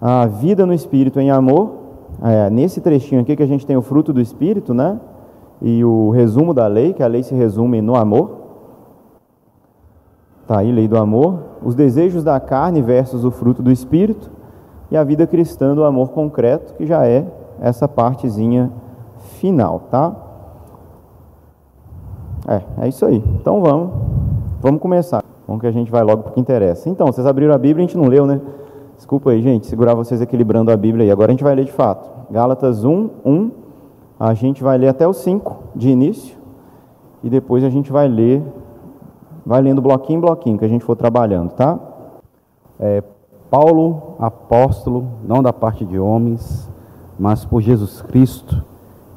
[0.00, 1.82] A vida no Espírito em amor.
[2.22, 5.00] É, nesse trechinho aqui que a gente tem o fruto do Espírito, né?
[5.60, 8.42] E o resumo da lei, que a lei se resume no amor.
[10.46, 11.38] Tá aí, lei do amor.
[11.64, 14.30] Os desejos da carne versus o fruto do Espírito.
[14.90, 17.26] E a vida cristã do amor concreto, que já é
[17.60, 18.70] essa partezinha
[19.38, 20.14] final, tá?
[22.46, 23.22] É, é isso aí.
[23.40, 23.90] Então vamos,
[24.60, 25.31] vamos começar.
[25.46, 26.88] Bom que a gente vai logo para o que interessa.
[26.88, 28.40] Então, vocês abriram a Bíblia e a gente não leu, né?
[28.96, 31.10] Desculpa aí, gente, segurar vocês equilibrando a Bíblia aí.
[31.10, 32.08] Agora a gente vai ler de fato.
[32.30, 33.50] Gálatas 1, 1.
[34.18, 36.36] A gente vai ler até o 5 de início.
[37.22, 38.42] E depois a gente vai ler,
[39.44, 41.78] vai lendo bloquinho em bloquinho que a gente for trabalhando, tá?
[42.78, 43.02] É,
[43.50, 46.70] Paulo, apóstolo, não da parte de homens,
[47.18, 48.64] mas por Jesus Cristo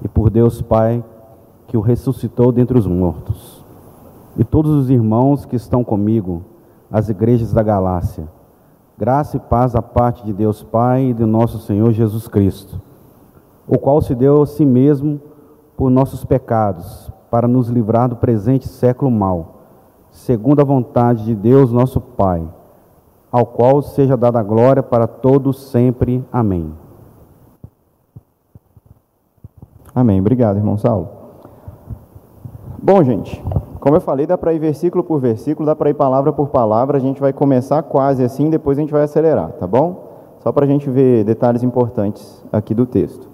[0.03, 1.03] e por Deus Pai,
[1.67, 3.54] que o ressuscitou dentre os mortos,
[4.37, 6.43] e todos os irmãos que estão comigo,
[6.91, 8.27] as igrejas da Galácia.
[8.97, 12.81] Graça e paz da parte de Deus Pai e de nosso Senhor Jesus Cristo,
[13.67, 15.19] o qual se deu a si mesmo
[15.75, 19.55] por nossos pecados, para nos livrar do presente século mal,
[20.09, 22.47] segundo a vontade de Deus nosso Pai,
[23.29, 26.23] ao qual seja dada a glória para todos sempre.
[26.31, 26.73] Amém.
[29.93, 30.21] Amém.
[30.21, 31.09] Obrigado, irmão Saulo.
[32.81, 33.43] Bom, gente,
[33.85, 36.97] como eu falei, dá para ir versículo por versículo, dá para ir palavra por palavra.
[36.97, 40.07] A gente vai começar quase assim, depois a gente vai acelerar, tá bom?
[40.39, 43.29] Só para a gente ver detalhes importantes aqui do texto.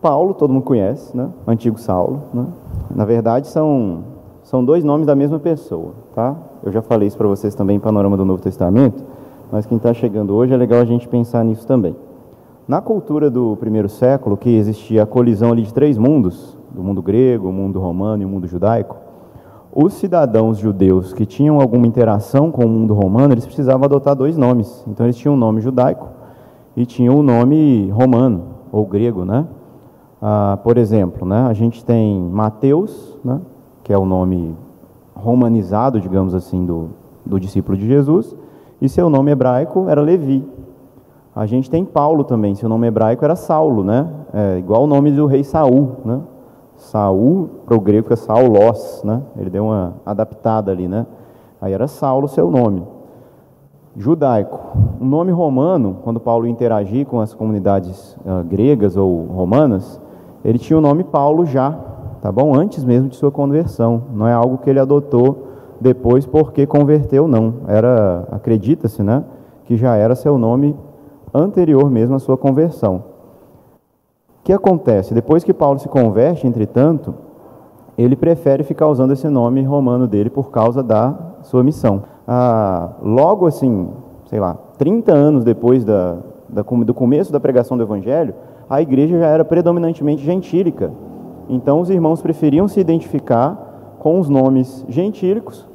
[0.00, 1.28] Paulo, todo mundo conhece, né?
[1.44, 2.46] Antigo Saulo, né?
[2.94, 4.04] Na verdade, são,
[4.44, 6.36] são dois nomes da mesma pessoa, tá?
[6.62, 9.02] Eu já falei isso para vocês também em Panorama do Novo Testamento,
[9.50, 11.96] mas quem está chegando hoje é legal a gente pensar nisso também.
[12.68, 17.02] Na cultura do primeiro século, que existia a colisão ali de três mundos, do mundo
[17.02, 18.96] grego, o mundo romano e o mundo judaico,
[19.72, 24.36] os cidadãos judeus que tinham alguma interação com o mundo romano, eles precisavam adotar dois
[24.36, 24.84] nomes.
[24.88, 26.08] Então eles tinham o um nome judaico
[26.76, 29.46] e tinham o um nome romano, ou grego, né?
[30.20, 33.40] Ah, por exemplo, né, a gente tem Mateus, né,
[33.82, 34.54] que é o nome
[35.14, 36.90] romanizado, digamos assim, do,
[37.24, 38.36] do discípulo de Jesus,
[38.82, 40.44] e seu nome hebraico era Levi.
[41.34, 44.08] A gente tem Paulo também, seu nome hebraico era Saulo, né?
[44.32, 46.20] É, igual o nome do rei Saul, né?
[46.80, 49.22] Saul, para o grego é Saulos, né?
[49.36, 51.06] Ele deu uma adaptada ali, né?
[51.60, 52.82] Aí era Saulo seu nome.
[53.96, 54.58] Judaico.
[54.98, 60.00] O nome romano, quando Paulo interagir com as comunidades uh, gregas ou romanas,
[60.42, 61.72] ele tinha o nome Paulo já,
[62.22, 62.54] tá bom?
[62.54, 64.04] Antes mesmo de sua conversão.
[64.14, 65.48] Não é algo que ele adotou
[65.80, 67.54] depois porque converteu, não.
[67.68, 69.22] Era, acredita-se, né?
[69.66, 70.74] Que já era seu nome
[71.34, 73.09] anterior mesmo à sua conversão.
[74.50, 75.14] Que acontece?
[75.14, 77.14] Depois que Paulo se converte, entretanto,
[77.96, 82.02] ele prefere ficar usando esse nome romano dele por causa da sua missão.
[82.26, 83.90] Ah, logo assim,
[84.24, 86.16] sei lá, 30 anos depois da,
[86.48, 88.34] da, do começo da pregação do Evangelho,
[88.68, 90.90] a igreja já era predominantemente gentílica.
[91.48, 95.69] Então os irmãos preferiam se identificar com os nomes gentílicos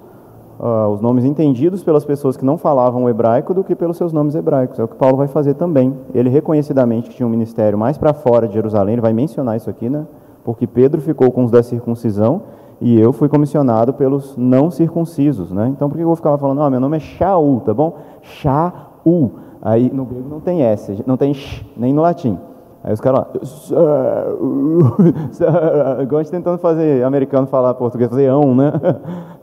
[0.60, 4.36] uh, os nomes entendidos pelas pessoas que não falavam hebraico do que pelos seus nomes
[4.36, 4.80] hebraicos.
[4.80, 5.94] É o que Paulo vai fazer também.
[6.14, 9.90] Ele reconhecidamente tinha um ministério mais para fora de Jerusalém, ele vai mencionar isso aqui,
[9.90, 10.06] né?
[10.44, 12.44] Porque Pedro ficou com os da circuncisão
[12.80, 15.68] e eu fui comissionado pelos não circuncisos, né?
[15.70, 17.98] Então por que eu vou ficar falando, ah, meu nome é Shaul, tá bom?
[18.22, 19.32] Shaul.
[19.62, 22.38] Aí no grego não tem S, não tem sh, nem no latim.
[22.86, 23.28] Aí os caras lá,
[26.04, 28.72] igual a gente tentando fazer americano falar português, fazer ão, né?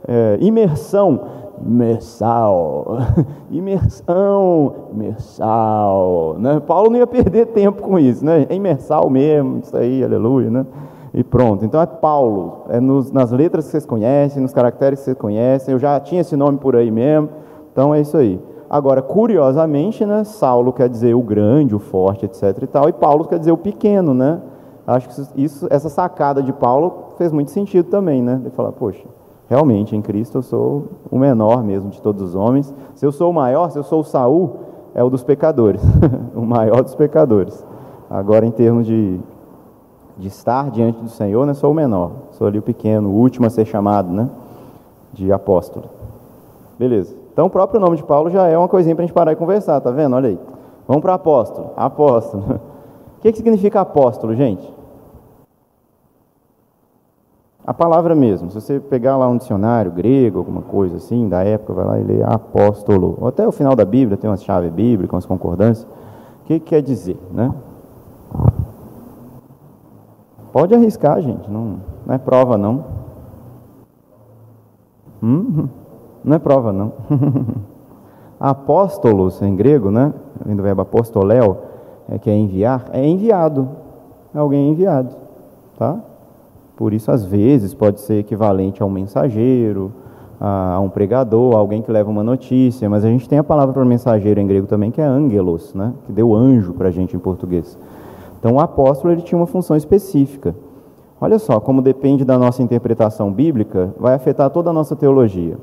[0.05, 1.21] É, imersão,
[1.65, 2.97] imersal,
[3.49, 6.59] imersão, imersal, né?
[6.59, 8.45] Paulo não ia perder tempo com isso, né?
[8.49, 10.65] É imersal mesmo, isso aí, aleluia, né?
[11.13, 11.63] E pronto.
[11.63, 15.71] Então é Paulo, é nos, nas letras que vocês conhecem, nos caracteres que vocês conhecem.
[15.71, 17.29] Eu já tinha esse nome por aí mesmo,
[17.71, 18.41] então é isso aí.
[18.73, 22.57] Agora, curiosamente, né, Saulo quer dizer o grande, o forte, etc.
[22.63, 24.41] e tal, e Paulo quer dizer o pequeno, né?
[24.87, 28.39] Acho que isso, essa sacada de Paulo fez muito sentido também, né?
[28.41, 29.05] Ele falar, poxa,
[29.47, 32.73] realmente em Cristo eu sou o menor mesmo de todos os homens.
[32.95, 34.55] Se eu sou o maior, se eu sou o Saul,
[34.95, 35.83] é o dos pecadores,
[36.33, 37.63] o maior dos pecadores.
[38.09, 39.19] Agora, em termos de,
[40.17, 43.45] de estar diante do Senhor, né, sou o menor, sou ali o pequeno, o último
[43.45, 44.27] a ser chamado, né?
[45.13, 45.85] De apóstolo.
[46.79, 47.22] Beleza.
[47.33, 49.35] Então, o próprio nome de Paulo já é uma coisinha para a gente parar e
[49.35, 50.15] conversar, tá vendo?
[50.15, 50.39] Olha aí.
[50.87, 51.71] Vamos para apóstolo.
[51.75, 52.61] Apóstolo.
[53.13, 54.69] O que, que significa apóstolo, gente?
[57.65, 58.51] A palavra mesmo.
[58.51, 62.03] Se você pegar lá um dicionário grego, alguma coisa assim, da época, vai lá e
[62.03, 63.17] lê apóstolo.
[63.21, 65.87] Ou até o final da Bíblia, tem umas chaves bíblicas, umas concordâncias.
[66.41, 67.55] O que, que quer dizer, né?
[70.51, 71.49] Pode arriscar, gente.
[71.49, 72.83] Não, não é prova, não.
[75.23, 75.69] Hum?
[76.23, 76.93] Não é prova, não.
[78.39, 80.13] Apóstolos, em grego, né?
[80.45, 81.57] Vem do verbo apostoléu,
[82.09, 83.69] é que é enviar, é enviado.
[84.33, 85.15] É alguém enviado,
[85.77, 85.99] tá?
[86.75, 89.91] Por isso, às vezes, pode ser equivalente a um mensageiro,
[90.39, 93.73] a um pregador, a alguém que leva uma notícia, mas a gente tem a palavra
[93.73, 95.93] para mensageiro em grego também, que é angelos, né?
[96.05, 97.77] que deu anjo para a gente em português.
[98.39, 100.53] Então, o apóstolo ele tinha uma função específica.
[101.21, 105.57] Olha só, como depende da nossa interpretação bíblica, vai afetar toda a nossa teologia.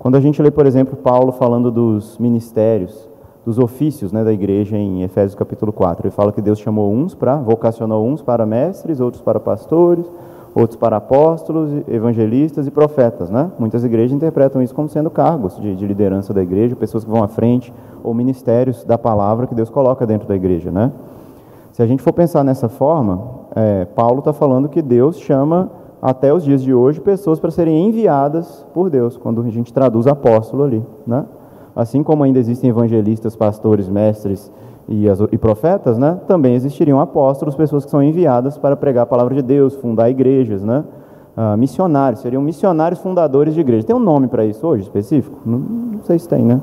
[0.00, 3.06] Quando a gente lê, por exemplo, Paulo falando dos ministérios,
[3.44, 7.14] dos ofícios né, da igreja em Efésios capítulo 4, ele fala que Deus chamou uns
[7.14, 10.10] para, vocacionou uns para mestres, outros para pastores,
[10.54, 13.28] outros para apóstolos, evangelistas e profetas.
[13.28, 13.50] Né?
[13.58, 17.22] Muitas igrejas interpretam isso como sendo cargos de, de liderança da igreja, pessoas que vão
[17.22, 17.70] à frente,
[18.02, 20.70] ou ministérios da palavra que Deus coloca dentro da igreja.
[20.70, 20.90] Né?
[21.72, 23.22] Se a gente for pensar nessa forma,
[23.54, 25.70] é, Paulo está falando que Deus chama
[26.00, 30.06] até os dias de hoje pessoas para serem enviadas por Deus, quando a gente traduz
[30.06, 31.26] apóstolo ali, né?
[31.74, 34.50] Assim como ainda existem evangelistas, pastores, mestres
[34.88, 36.18] e, as, e profetas, né?
[36.26, 40.64] Também existiriam apóstolos, pessoas que são enviadas para pregar a palavra de Deus, fundar igrejas,
[40.64, 40.84] né?
[41.36, 43.86] Ah, missionários, seriam missionários fundadores de igreja.
[43.86, 45.38] Tem um nome para isso hoje específico?
[45.46, 46.60] Não, não, sei se tem, né?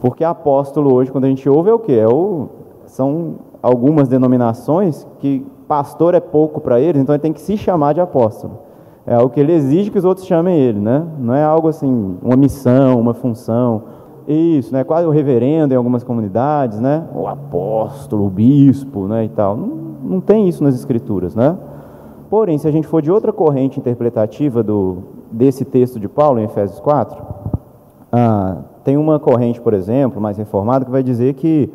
[0.00, 1.94] Porque apóstolo hoje, quando a gente ouve, é o quê?
[1.94, 2.48] É o,
[2.86, 7.92] são algumas denominações que pastor é pouco para eles, então ele tem que se chamar
[7.92, 8.58] de apóstolo.
[9.06, 11.06] É o que ele exige que os outros chamem ele, né?
[11.18, 13.82] Não é algo assim, uma missão, uma função.
[14.26, 14.84] Isso, né?
[14.84, 17.06] Quase o reverendo em algumas comunidades, né?
[17.14, 19.24] O apóstolo, o bispo, né?
[19.24, 19.56] E tal.
[19.56, 19.66] Não,
[20.02, 21.56] não tem isso nas escrituras, né?
[22.28, 24.98] Porém, se a gente for de outra corrente interpretativa do,
[25.32, 27.16] desse texto de Paulo, em Efésios 4,
[28.12, 31.72] ah, tem uma corrente, por exemplo, mais reformada, que vai dizer que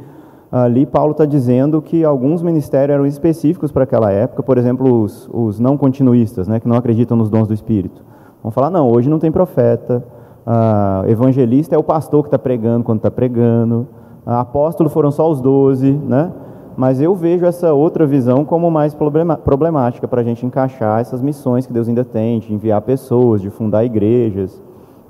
[0.56, 5.28] ali Paulo está dizendo que alguns ministérios eram específicos para aquela época, por exemplo, os,
[5.34, 8.04] os, não continuistas, né, que não acreditam nos dons do Espírito.
[8.44, 10.06] Vão falar, não, hoje não tem profeta,
[10.46, 13.88] ah, evangelista é o pastor que está pregando quando está pregando,
[14.24, 16.32] ah, apóstolo foram só os doze, né?
[16.78, 18.96] mas eu vejo essa outra visão como mais
[19.44, 23.50] problemática para a gente encaixar essas missões que Deus ainda tem, de enviar pessoas, de
[23.50, 24.62] fundar igrejas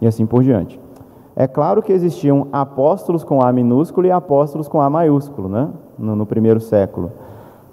[0.02, 0.80] e assim por diante.
[1.36, 5.70] É claro que existiam apóstolos com A minúsculo e apóstolos com A maiúsculo, né?
[5.98, 7.12] no, no primeiro século.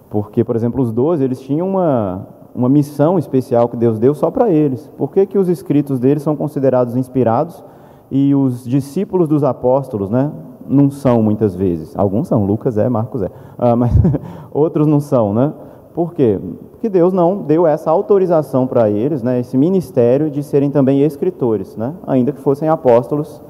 [0.09, 4.31] Porque, por exemplo, os doze, eles tinham uma, uma missão especial que Deus deu só
[4.31, 4.91] para eles.
[4.97, 7.63] Por que, que os escritos deles são considerados inspirados
[8.11, 10.33] e os discípulos dos apóstolos né,
[10.67, 11.97] não são muitas vezes?
[11.97, 13.93] Alguns são, Lucas é, Marcos é, ah, mas
[14.53, 15.53] outros não são, né?
[15.95, 16.39] Por quê?
[16.71, 21.77] Porque Deus não deu essa autorização para eles, né, esse ministério de serem também escritores,
[21.77, 23.43] né, ainda que fossem apóstolos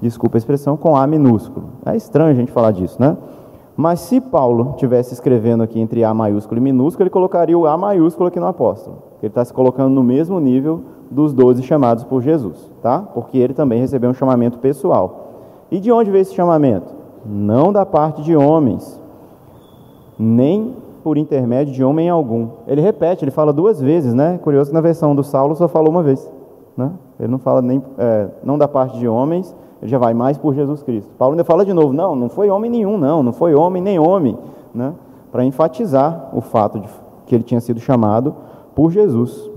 [0.00, 1.66] desculpa a expressão, com A minúsculo.
[1.84, 3.16] É estranho a gente falar disso, né?
[3.76, 7.76] Mas se Paulo tivesse escrevendo aqui entre A maiúsculo e minúsculo, ele colocaria o A
[7.76, 8.96] maiúsculo aqui no apóstolo.
[9.22, 13.00] Ele está se colocando no mesmo nível dos doze chamados por Jesus, tá?
[13.14, 15.28] Porque ele também recebeu um chamamento pessoal.
[15.70, 16.92] E de onde veio esse chamamento?
[17.24, 19.00] Não da parte de homens,
[20.18, 22.48] nem por intermédio de homem algum.
[22.66, 24.38] Ele repete, ele fala duas vezes, né?
[24.42, 26.30] Curioso que na versão do Saulo só falou uma vez,
[26.76, 26.92] né?
[27.18, 30.54] Ele não fala nem é, não da parte de homens, ele já vai mais por
[30.54, 31.10] Jesus Cristo.
[31.18, 33.98] Paulo ainda fala de novo, não, não foi homem nenhum, não, não foi homem nem
[33.98, 34.36] homem,
[34.74, 34.92] né?
[35.30, 36.88] para enfatizar o fato de
[37.26, 38.34] que ele tinha sido chamado
[38.74, 39.50] por Jesus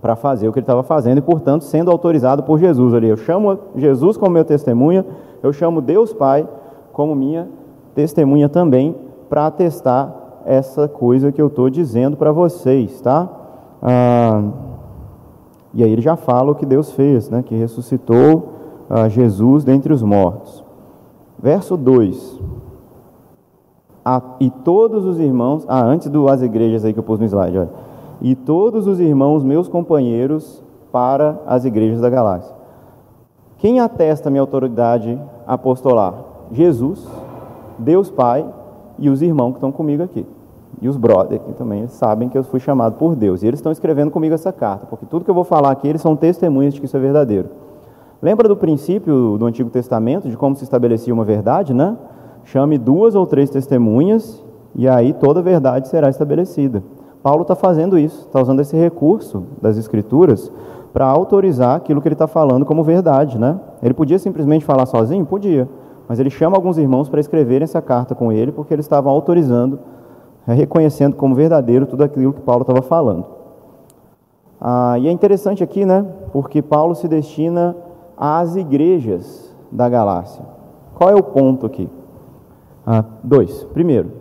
[0.00, 3.08] para fazer o que ele estava fazendo e, portanto, sendo autorizado por Jesus ali.
[3.08, 5.04] Eu chamo Jesus como meu testemunha,
[5.42, 6.48] eu chamo Deus Pai
[6.92, 7.48] como minha
[7.94, 8.94] testemunha também
[9.28, 10.14] para atestar
[10.46, 13.28] essa coisa que eu estou dizendo para vocês, tá?
[13.82, 14.42] Ah,
[15.74, 17.42] e aí ele já fala o que Deus fez, né?
[17.42, 18.54] Que ressuscitou
[18.88, 20.64] a Jesus dentre os mortos.
[21.38, 22.40] Verso 2.
[24.40, 27.58] e todos os irmãos, ah, antes do as igrejas aí que eu pus no slide,
[27.58, 27.70] olha.
[28.22, 32.54] E todos os irmãos, meus companheiros, para as igrejas da galáxia.
[33.58, 36.14] Quem atesta minha autoridade apostolar?
[36.52, 37.06] Jesus,
[37.78, 38.48] Deus Pai
[38.98, 40.26] e os irmãos que estão comigo aqui.
[40.80, 43.42] E os brothers que também sabem que eu fui chamado por Deus.
[43.42, 46.02] E eles estão escrevendo comigo essa carta, porque tudo que eu vou falar aqui, eles
[46.02, 47.48] são testemunhas de que isso é verdadeiro.
[48.20, 51.96] Lembra do princípio do Antigo Testamento, de como se estabelecia uma verdade, né?
[52.44, 54.42] Chame duas ou três testemunhas
[54.74, 56.82] e aí toda a verdade será estabelecida.
[57.22, 60.52] Paulo está fazendo isso, está usando esse recurso das Escrituras
[60.92, 63.58] para autorizar aquilo que ele está falando como verdade, né?
[63.82, 65.26] Ele podia simplesmente falar sozinho?
[65.26, 65.68] Podia.
[66.08, 69.78] Mas ele chama alguns irmãos para escreverem essa carta com ele, porque eles estavam autorizando,
[70.54, 73.24] reconhecendo como verdadeiro tudo aquilo que Paulo estava falando.
[74.60, 76.04] Ah, e é interessante aqui, né?
[76.32, 77.76] Porque Paulo se destina
[78.16, 80.44] às igrejas da galáxia.
[80.94, 81.88] Qual é o ponto aqui?
[82.86, 83.64] Ah, dois.
[83.74, 84.12] Primeiro,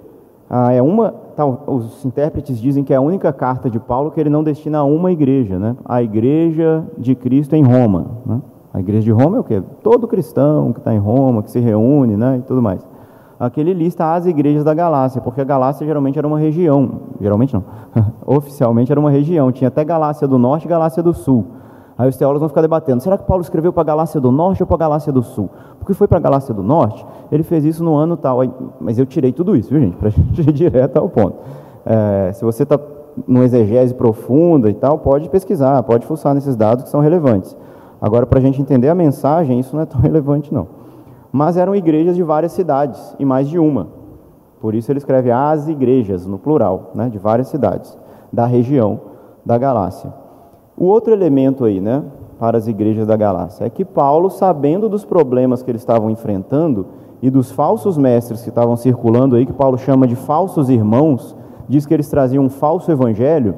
[0.50, 1.14] ah, é uma.
[1.36, 4.80] Tá, os intérpretes dizem que é a única carta de Paulo que ele não destina
[4.80, 5.76] a uma igreja, né?
[5.84, 8.06] A igreja de Cristo em Roma.
[8.26, 8.42] Né?
[8.74, 9.62] A igreja de Roma é o quê?
[9.84, 12.38] Todo cristão que está em Roma, que se reúne, né?
[12.38, 12.86] E tudo mais.
[13.40, 17.02] Aqui ele lista as igrejas da Galácia, porque a Galácia geralmente era uma região.
[17.20, 17.64] Geralmente não.
[18.26, 19.52] Oficialmente era uma região.
[19.52, 21.46] Tinha até Galácia do Norte e Galácia do Sul.
[21.98, 24.64] Aí os teólogos vão ficar debatendo: será que Paulo escreveu para a Galácia do Norte
[24.64, 25.50] ou para a Galácia do Sul?
[25.80, 28.40] Porque foi para a Galácia do Norte, ele fez isso no ano tal.
[28.80, 29.96] Mas eu tirei tudo isso, viu, gente?
[29.98, 31.38] Para a gente ir direto ao ponto.
[31.86, 32.80] É, se você está
[33.28, 37.56] numa exegese profunda e tal, pode pesquisar, pode fuçar nesses dados que são relevantes.
[38.02, 40.85] Agora, para a gente entender a mensagem, isso não é tão relevante, não.
[41.38, 43.90] Mas eram igrejas de várias cidades, e mais de uma.
[44.62, 47.98] Por isso ele escreve as igrejas, no plural, né, de várias cidades,
[48.32, 49.02] da região
[49.46, 50.14] da Galácia.
[50.78, 52.04] O outro elemento aí, né,
[52.40, 56.86] para as igrejas da Galácia, é que Paulo, sabendo dos problemas que eles estavam enfrentando
[57.22, 61.36] e dos falsos mestres que estavam circulando aí, que Paulo chama de falsos irmãos,
[61.68, 63.56] diz que eles traziam um falso evangelho,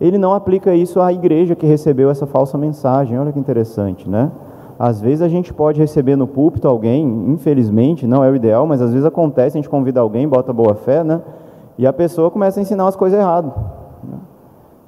[0.00, 3.18] ele não aplica isso à igreja que recebeu essa falsa mensagem.
[3.18, 4.32] Olha que interessante, né?
[4.78, 8.80] Às vezes a gente pode receber no púlpito alguém, infelizmente, não é o ideal, mas
[8.80, 11.20] às vezes acontece, a gente convida alguém, bota boa fé, né?
[11.78, 13.52] E a pessoa começa a ensinar as coisas erradas.
[14.02, 14.18] Né?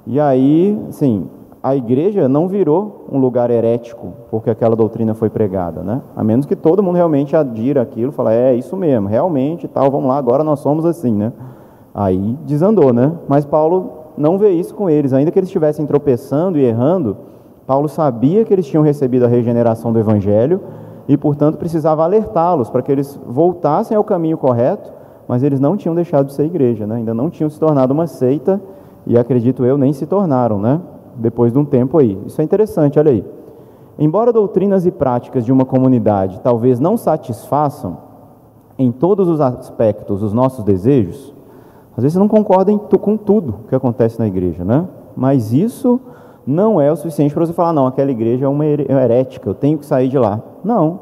[0.07, 1.27] E aí, sim,
[1.63, 6.01] a igreja não virou um lugar herético porque aquela doutrina foi pregada, né?
[6.15, 10.07] A menos que todo mundo realmente adira aquilo, fala, é isso mesmo, realmente, tal, vamos
[10.07, 11.33] lá, agora nós somos assim, né?
[11.93, 13.13] Aí desandou, né?
[13.27, 17.17] Mas Paulo não vê isso com eles, ainda que eles estivessem tropeçando e errando,
[17.65, 20.61] Paulo sabia que eles tinham recebido a regeneração do evangelho
[21.07, 24.91] e, portanto, precisava alertá-los para que eles voltassem ao caminho correto,
[25.27, 26.97] mas eles não tinham deixado de ser igreja, né?
[26.97, 28.61] Ainda não tinham se tornado uma seita
[29.07, 30.79] e acredito eu nem se tornaram, né?
[31.15, 32.19] Depois de um tempo aí.
[32.25, 33.25] Isso é interessante, olha aí.
[33.97, 37.97] Embora doutrinas e práticas de uma comunidade talvez não satisfaçam
[38.77, 41.33] em todos os aspectos os nossos desejos,
[41.95, 44.85] às vezes não concorda em, com tudo que acontece na igreja, né?
[45.15, 45.99] Mas isso
[46.45, 49.77] não é o suficiente para você falar, não, aquela igreja é uma herética, eu tenho
[49.77, 50.41] que sair de lá.
[50.63, 50.99] Não,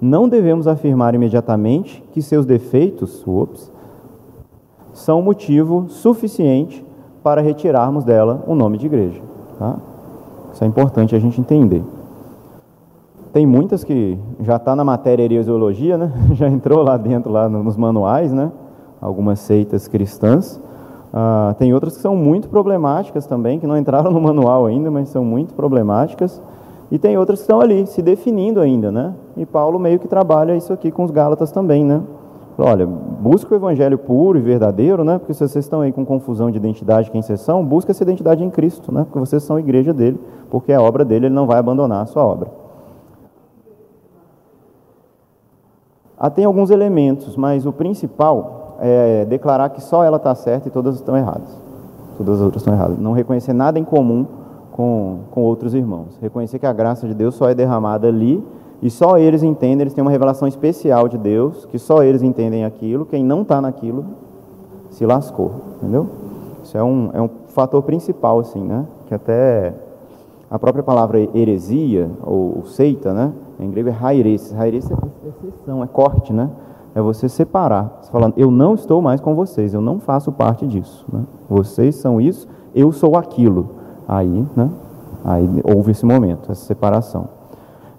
[0.00, 3.72] não devemos afirmar imediatamente que seus defeitos, ups,
[4.92, 6.84] são motivo suficiente
[7.22, 9.20] para retirarmos dela o nome de igreja.
[9.58, 9.76] Tá?
[10.52, 11.82] Isso é importante a gente entender.
[13.32, 16.12] Tem muitas que já está na matéria heresiologia, né?
[16.34, 18.52] já entrou lá dentro, lá nos manuais, né?
[19.00, 20.60] algumas seitas cristãs.
[21.16, 25.08] Ah, tem outras que são muito problemáticas também, que não entraram no manual ainda, mas
[25.10, 26.42] são muito problemáticas.
[26.90, 29.14] E tem outras que estão ali, se definindo ainda, né?
[29.36, 32.02] E Paulo meio que trabalha isso aqui com os Gálatas também, né?
[32.58, 35.18] Olha, busca o evangelho puro e verdadeiro, né?
[35.18, 38.42] Porque se vocês estão aí com confusão de identidade, quem vocês são, busca essa identidade
[38.42, 39.04] em Cristo, né?
[39.04, 42.24] Porque vocês são igreja dele, porque a obra dele, ele não vai abandonar a sua
[42.24, 42.50] obra.
[46.18, 50.70] Ah, tem alguns elementos, mas o principal é declarar que só ela está certa e
[50.70, 51.48] todas estão erradas.
[52.16, 52.98] Todas as outras estão erradas.
[52.98, 54.26] Não reconhecer nada em comum
[54.72, 56.18] com, com outros irmãos.
[56.20, 58.44] Reconhecer que a graça de Deus só é derramada ali
[58.82, 62.64] e só eles entendem, eles têm uma revelação especial de Deus, que só eles entendem
[62.64, 64.04] aquilo, quem não está naquilo
[64.90, 66.06] se lascou, entendeu?
[66.62, 68.84] Isso é um, é um fator principal, assim, né?
[69.06, 69.74] Que até
[70.50, 73.32] a própria palavra heresia, ou, ou seita, né?
[73.58, 74.54] Em grego é hairesis.
[74.54, 76.50] Hairesis é exceção, é corte, né?
[76.94, 78.00] É você separar.
[78.10, 81.04] Falando, eu não estou mais com vocês, eu não faço parte disso.
[81.12, 81.24] Né?
[81.48, 83.70] Vocês são isso, eu sou aquilo.
[84.06, 84.70] Aí, né?
[85.24, 87.28] Aí houve esse momento, essa separação.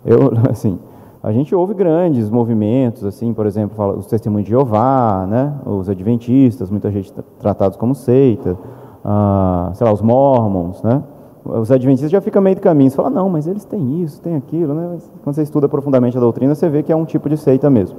[0.06, 0.78] Eu, assim,
[1.26, 5.90] a gente ouve grandes movimentos, assim, por exemplo, fala, os testemunhos de Jeová, né, os
[5.90, 8.56] adventistas, muita gente tratados como seita,
[9.04, 11.02] ah, sei lá, os mormons, né,
[11.44, 14.36] os adventistas já ficam meio do caminho, você fala, não, mas eles têm isso, têm
[14.36, 17.38] aquilo, né, quando você estuda profundamente a doutrina, você vê que é um tipo de
[17.38, 17.98] seita mesmo.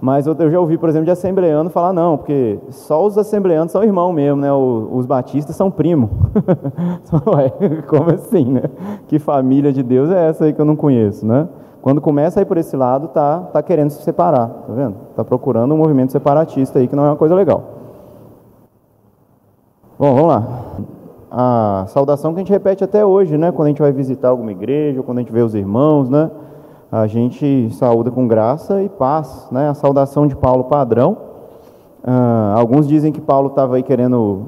[0.00, 3.82] Mas eu já ouvi, por exemplo, de assembleano falar, não, porque só os assembleanos são
[3.82, 4.52] irmão mesmo, né?
[4.52, 6.10] Os batistas são primo.
[7.88, 8.62] Como assim, né?
[9.08, 11.48] Que família de Deus é essa aí que eu não conheço, né?
[11.80, 14.96] Quando começa a ir por esse lado, tá, tá querendo se separar, tá vendo?
[15.14, 17.62] Tá procurando um movimento separatista aí que não é uma coisa legal.
[19.98, 20.46] Bom, vamos lá.
[21.30, 23.50] A saudação que a gente repete até hoje, né?
[23.50, 26.30] Quando a gente vai visitar alguma igreja, quando a gente vê os irmãos, né?
[26.90, 29.68] A gente saúda com graça e paz, né?
[29.68, 31.16] A saudação de Paulo padrão.
[32.04, 34.46] Ah, alguns dizem que Paulo estava aí querendo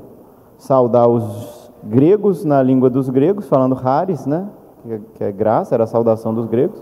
[0.57, 4.47] saudar os gregos na língua dos gregos, falando Haris, né?
[4.83, 6.81] Que, que é graça, era a saudação dos gregos.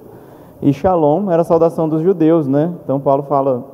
[0.61, 2.73] E Shalom era a saudação dos judeus, né?
[2.85, 3.65] Então Paulo fala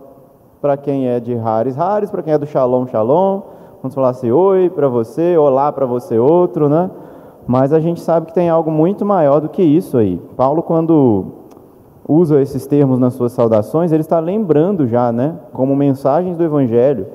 [0.60, 3.40] para quem é de Haris, Haris, para quem é do Shalom, Shalom.
[3.82, 6.88] Vamos falar assim, oi para você, olá para você outro, né?
[7.44, 10.20] Mas a gente sabe que tem algo muito maior do que isso aí.
[10.36, 11.41] Paulo, quando
[12.12, 17.06] usa esses termos nas suas saudações, ele está lembrando já, né, como mensagens do Evangelho,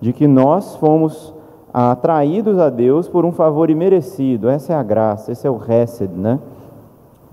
[0.00, 1.34] de que nós fomos
[1.72, 4.48] atraídos a Deus por um favor imerecido.
[4.48, 6.38] Essa é a graça, esse é o Hesed, né?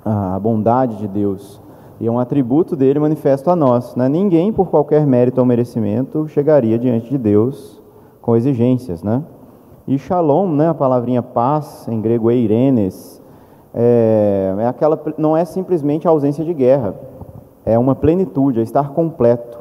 [0.05, 1.62] a bondade de Deus.
[1.99, 3.95] E é um atributo dele manifesto a nós.
[3.95, 4.07] Né?
[4.07, 7.82] Ninguém, por qualquer mérito ou merecimento, chegaria diante de Deus
[8.22, 9.03] com exigências.
[9.03, 9.22] Né?
[9.86, 13.18] E shalom, né, a palavrinha paz, em grego eirenes,
[13.74, 16.95] é, é aquela, não é simplesmente a ausência de guerra,
[17.65, 19.59] é uma plenitude, é estar completo.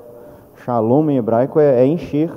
[0.64, 2.32] Shalom em hebraico é, é encher,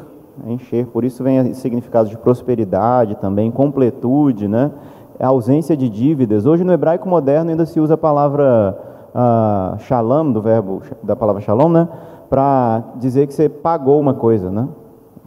[0.46, 4.72] é encher, por isso vem significado de prosperidade também, completude, né?
[5.18, 6.46] É ausência de dívidas.
[6.46, 8.78] Hoje no hebraico moderno ainda se usa a palavra
[9.14, 11.88] uh, shalom, do verbo da palavra shalom, né?
[12.30, 14.68] Para dizer que você pagou uma coisa, né?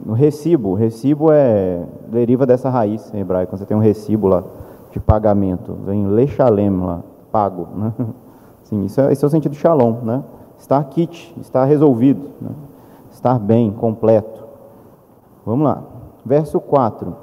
[0.04, 4.42] No recibo, recibo é deriva dessa raiz em hebraico, você tem um recibo lá
[4.94, 5.76] de pagamento.
[5.84, 7.68] Vem lechalem lá, pago.
[7.74, 7.92] Né?
[8.62, 10.22] Sim, isso é, esse é o sentido de shalom, né?
[10.56, 12.50] Estar kit, estar resolvido, né?
[13.10, 14.44] estar bem, completo.
[15.44, 15.82] Vamos lá.
[16.24, 17.14] verso 4.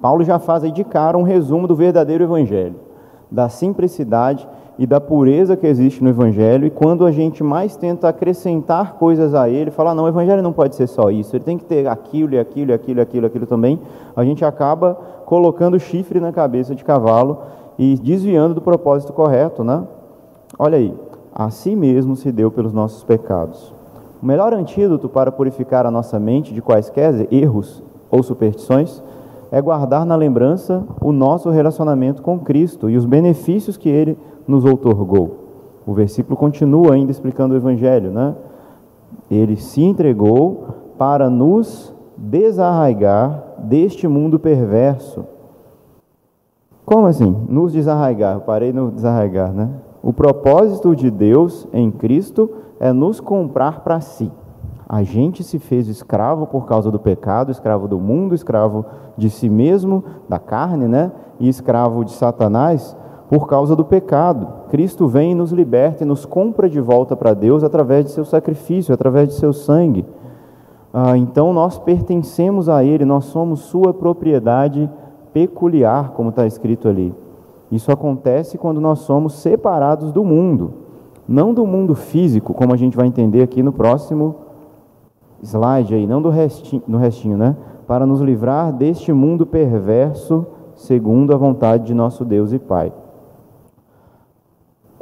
[0.00, 2.76] Paulo já faz aí de cara um resumo do verdadeiro evangelho,
[3.30, 4.48] da simplicidade
[4.78, 9.34] e da pureza que existe no Evangelho, e quando a gente mais tenta acrescentar coisas
[9.34, 11.86] a ele, falar, não, o Evangelho não pode ser só isso, ele tem que ter
[11.86, 13.78] aquilo e aquilo e aquilo e aquilo, aquilo também,
[14.16, 14.94] a gente acaba
[15.26, 17.38] colocando chifre na cabeça de cavalo
[17.78, 19.82] e desviando do propósito correto, né?
[20.58, 20.94] Olha aí,
[21.34, 23.72] a si mesmo se deu pelos nossos pecados.
[24.22, 29.02] O melhor antídoto para purificar a nossa mente de quaisquer erros ou superstições
[29.50, 34.16] é guardar na lembrança o nosso relacionamento com Cristo e os benefícios que ele
[34.46, 35.42] nos outorgou.
[35.86, 38.34] O versículo continua ainda explicando o Evangelho, né?
[39.30, 40.66] Ele se entregou
[40.96, 45.24] para nos desarraigar deste mundo perverso.
[46.84, 47.34] Como assim?
[47.48, 48.34] Nos desarraigar.
[48.34, 49.70] Eu parei no desarraigar, né?
[50.02, 54.30] O propósito de Deus em Cristo é nos comprar para si.
[54.88, 58.84] A gente se fez escravo por causa do pecado, escravo do mundo, escravo
[59.16, 61.12] de si mesmo, da carne, né?
[61.40, 62.96] E escravo de Satanás
[63.32, 64.46] por causa do pecado.
[64.68, 68.26] Cristo vem e nos liberta e nos compra de volta para Deus através de seu
[68.26, 70.04] sacrifício, através de seu sangue.
[70.92, 74.90] Ah, então nós pertencemos a Ele, nós somos Sua propriedade
[75.32, 77.14] peculiar, como está escrito ali.
[77.70, 80.74] Isso acontece quando nós somos separados do mundo,
[81.26, 84.34] não do mundo físico, como a gente vai entender aqui no próximo
[85.42, 87.56] slide aí, não do restinho, no restinho, né?
[87.86, 92.92] Para nos livrar deste mundo perverso, segundo a vontade de nosso Deus e Pai.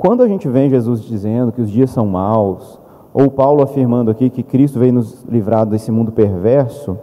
[0.01, 2.81] Quando a gente vê Jesus dizendo que os dias são maus,
[3.13, 6.97] ou Paulo afirmando aqui que Cristo veio nos livrar desse mundo perverso,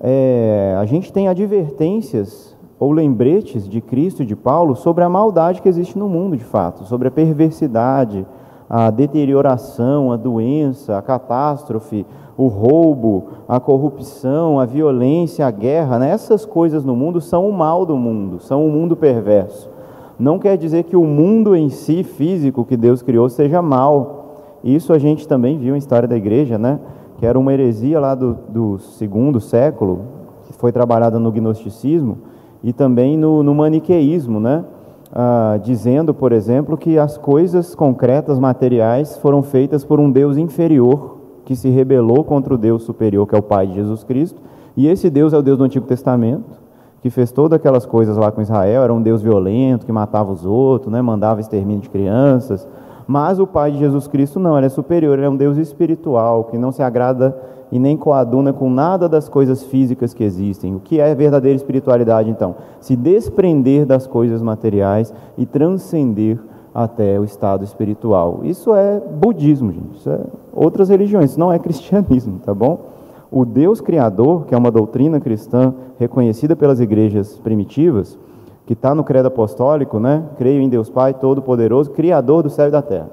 [0.00, 5.60] é, a gente tem advertências ou lembretes de Cristo e de Paulo sobre a maldade
[5.60, 8.24] que existe no mundo de fato, sobre a perversidade,
[8.70, 16.10] a deterioração, a doença, a catástrofe, o roubo, a corrupção, a violência, a guerra, né?
[16.10, 19.74] essas coisas no mundo são o mal do mundo, são o mundo perverso
[20.18, 24.58] não quer dizer que o mundo em si, físico, que Deus criou, seja mal.
[24.64, 26.80] Isso a gente também viu em história da igreja, né?
[27.18, 30.00] Que era uma heresia lá do, do segundo século,
[30.44, 32.18] que foi trabalhada no gnosticismo
[32.64, 34.64] e também no, no maniqueísmo, né?
[35.12, 41.16] Ah, dizendo, por exemplo, que as coisas concretas, materiais, foram feitas por um Deus inferior
[41.44, 44.40] que se rebelou contra o Deus superior, que é o Pai de Jesus Cristo,
[44.76, 46.65] e esse Deus é o Deus do Antigo Testamento
[47.06, 50.44] que fez todas aquelas coisas lá com Israel, era um Deus violento, que matava os
[50.44, 52.66] outros, né, mandava extermínio de crianças.
[53.06, 56.42] Mas o Pai de Jesus Cristo não, ele é superior, ele é um Deus espiritual,
[56.44, 57.36] que não se agrada
[57.70, 60.74] e nem coaduna com nada das coisas físicas que existem.
[60.74, 62.56] O que é verdadeira espiritualidade, então?
[62.80, 66.40] Se desprender das coisas materiais e transcender
[66.74, 68.40] até o estado espiritual.
[68.42, 69.98] Isso é budismo, gente.
[70.00, 70.18] Isso é
[70.52, 72.95] outras religiões, isso não é cristianismo, tá bom?
[73.30, 78.18] O Deus Criador, que é uma doutrina cristã reconhecida pelas igrejas primitivas,
[78.66, 80.24] que está no credo apostólico, né?
[80.36, 83.10] Creio em Deus Pai Todo-Poderoso, Criador do céu e da terra.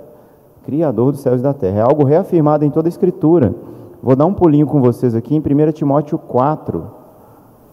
[0.66, 1.80] Criador dos céus e da terra.
[1.80, 3.54] É algo reafirmado em toda a Escritura.
[4.02, 6.84] Vou dar um pulinho com vocês aqui em 1 Timóteo 4.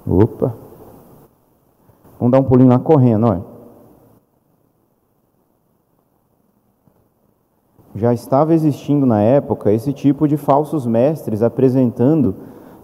[0.06, 0.54] Opa!
[2.18, 3.42] Vamos dar um pulinho lá correndo, olha.
[7.94, 12.36] Já estava existindo na época esse tipo de falsos mestres apresentando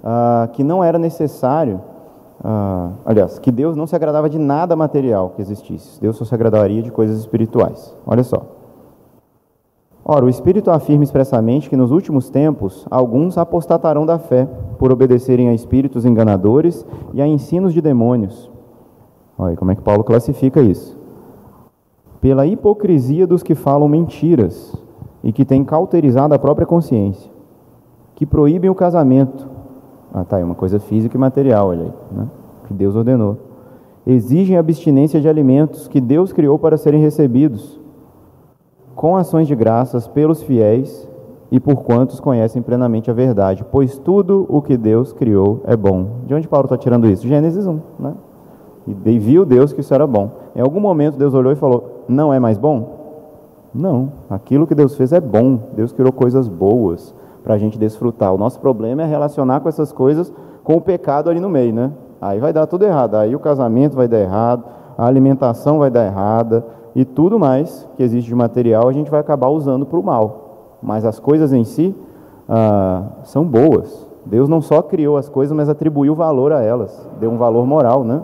[0.03, 1.81] ah, que não era necessário,
[2.43, 6.35] ah, aliás, que Deus não se agradava de nada material que existisse, Deus só se
[6.35, 7.97] agradaria de coisas espirituais.
[8.07, 8.43] Olha só.
[10.09, 14.49] Ora, o Espírito afirma expressamente que nos últimos tempos alguns apostatarão da fé
[14.79, 18.49] por obedecerem a espíritos enganadores e a ensinos de demônios.
[19.37, 20.97] Olha como é que Paulo classifica isso.
[22.21, 24.86] Pela hipocrisia dos que falam mentiras
[25.27, 27.29] e que têm cauterizado a própria consciência,
[28.15, 29.49] que proíbem o casamento.
[30.15, 32.29] Ah, tá, é uma coisa física e material, olha aí, né?
[32.69, 33.37] que Deus ordenou.
[34.07, 37.81] Exigem abstinência de alimentos que Deus criou para serem recebidos,
[38.95, 41.11] com ações de graças pelos fiéis
[41.51, 46.21] e por quantos conhecem plenamente a verdade, pois tudo o que Deus criou é bom.
[46.25, 47.27] De onde Paulo está tirando isso?
[47.27, 48.15] Gênesis 1, né?
[48.87, 50.31] E viu Deus que isso era bom.
[50.55, 52.96] Em algum momento Deus olhou e falou: Não é mais bom?
[53.77, 55.59] Não, aquilo que Deus fez é bom.
[55.75, 57.15] Deus criou coisas boas
[57.45, 58.33] para a gente desfrutar.
[58.33, 60.33] O nosso problema é relacionar com essas coisas
[60.65, 61.93] com o pecado ali no meio, né?
[62.21, 63.17] Aí vai dar tudo errado.
[63.17, 64.65] Aí o casamento vai dar errado,
[64.97, 66.65] a alimentação vai dar errada
[66.95, 70.79] e tudo mais que existe de material a gente vai acabar usando para o mal.
[70.83, 71.95] Mas as coisas em si
[72.49, 74.09] ah, são boas.
[74.25, 77.09] Deus não só criou as coisas, mas atribuiu valor a elas.
[77.21, 78.23] Deu um valor moral, né?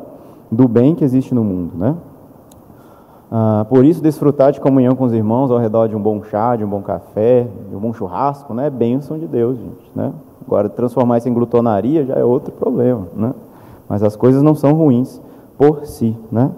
[0.51, 1.95] Do bem que existe no mundo, né?
[3.35, 6.55] Ah, por isso, desfrutar de comunhão com os irmãos ao redor de um bom chá,
[6.55, 8.67] de um bom café, de um bom churrasco, né?
[8.67, 9.91] é bênção de Deus, gente.
[9.95, 10.13] Né?
[10.47, 13.09] Agora, transformar isso em glutonaria já é outro problema.
[13.17, 13.33] Né?
[13.89, 15.19] Mas as coisas não são ruins
[15.57, 16.15] por si.
[16.31, 16.51] Né?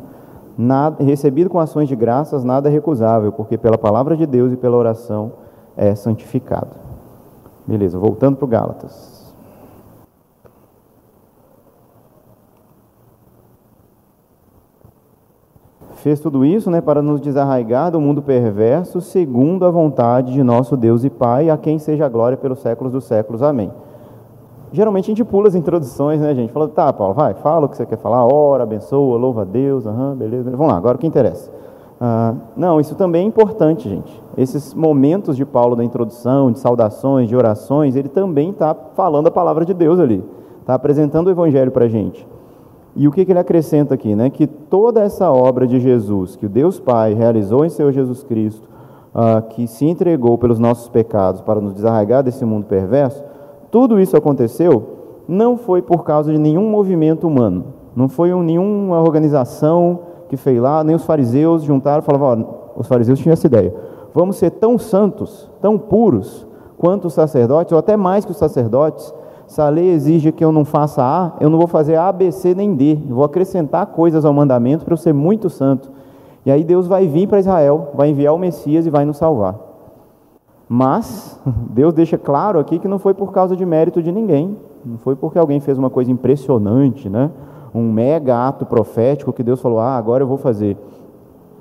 [0.59, 4.57] Nada, recebido com ações de graças, nada é recusável, porque pela palavra de Deus e
[4.57, 5.31] pela oração
[5.77, 6.71] é santificado.
[7.65, 9.24] Beleza, voltando para o Gálatas.
[16.05, 20.77] Fez tudo isso né, para nos desarraigar do mundo perverso, segundo a vontade de nosso
[20.77, 23.43] Deus e Pai, a quem seja a glória pelos séculos dos séculos.
[23.43, 23.73] Amém.
[24.71, 26.53] Geralmente a gente pula as introduções, né, gente?
[26.53, 29.87] Fala, tá, Paulo, vai, fala o que você quer falar, ora, abençoa, louva a Deus,
[29.87, 30.51] aham, beleza.
[30.51, 31.51] Vamos lá, agora o que interessa.
[31.99, 34.23] Ah, não, isso também é importante, gente.
[34.37, 39.31] Esses momentos de Paulo da introdução, de saudações, de orações, ele também está falando a
[39.31, 40.23] palavra de Deus ali,
[40.61, 42.29] está apresentando o Evangelho para a gente.
[42.97, 44.15] E o que, que ele acrescenta aqui?
[44.15, 44.31] Né?
[44.31, 48.69] Que toda essa obra de Jesus, que o Deus Pai realizou em seu Jesus Cristo,
[49.15, 53.23] uh, que se entregou pelos nossos pecados para nos desarraigar desse mundo perverso,
[53.71, 54.95] tudo isso aconteceu
[55.27, 57.65] não foi por causa de nenhum movimento humano,
[57.97, 62.87] não foi um, nenhuma organização que fez lá, nem os fariseus juntaram e falavam, os
[62.87, 63.75] fariseus tinham essa ideia,
[64.13, 69.15] vamos ser tão santos, tão puros, quanto os sacerdotes, ou até mais que os sacerdotes,
[69.47, 72.33] se a lei exige que eu não faça A, eu não vou fazer A, B,
[72.33, 72.99] C nem D.
[73.09, 75.91] Eu vou acrescentar coisas ao mandamento para eu ser muito santo.
[76.45, 79.57] E aí Deus vai vir para Israel, vai enviar o Messias e vai nos salvar.
[80.69, 81.41] Mas
[81.71, 84.57] Deus deixa claro aqui que não foi por causa de mérito de ninguém.
[84.85, 87.31] Não foi porque alguém fez uma coisa impressionante, né?
[87.75, 90.77] um mega ato profético que Deus falou, ah, agora eu vou fazer.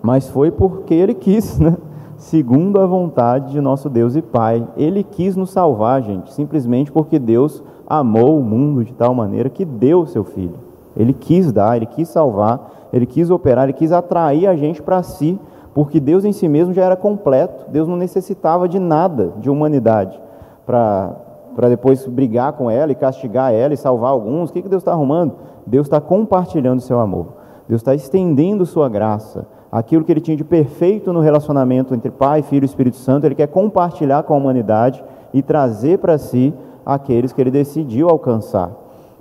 [0.01, 1.75] Mas foi porque Ele quis, né?
[2.17, 4.65] segundo a vontade de nosso Deus e Pai.
[4.77, 9.65] Ele quis nos salvar, gente, simplesmente porque Deus amou o mundo de tal maneira que
[9.65, 10.55] deu o seu filho.
[10.95, 15.01] Ele quis dar, ele quis salvar, ele quis operar, ele quis atrair a gente para
[15.01, 15.39] si,
[15.73, 17.65] porque Deus em si mesmo já era completo.
[17.69, 20.19] Deus não necessitava de nada de humanidade
[20.65, 24.49] para depois brigar com ela e castigar ela e salvar alguns.
[24.49, 25.33] O que, que Deus está arrumando?
[25.65, 27.27] Deus está compartilhando seu amor.
[27.67, 29.47] Deus está estendendo sua graça.
[29.71, 33.33] Aquilo que ele tinha de perfeito no relacionamento entre Pai, Filho e Espírito Santo, ele
[33.33, 35.03] quer compartilhar com a humanidade
[35.33, 36.53] e trazer para si
[36.85, 38.71] aqueles que ele decidiu alcançar.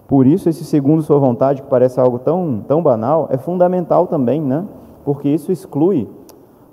[0.08, 4.40] Por isso, esse segundo sua vontade, que parece algo tão, tão banal, é fundamental também,
[4.40, 4.64] né?
[5.04, 6.08] porque isso exclui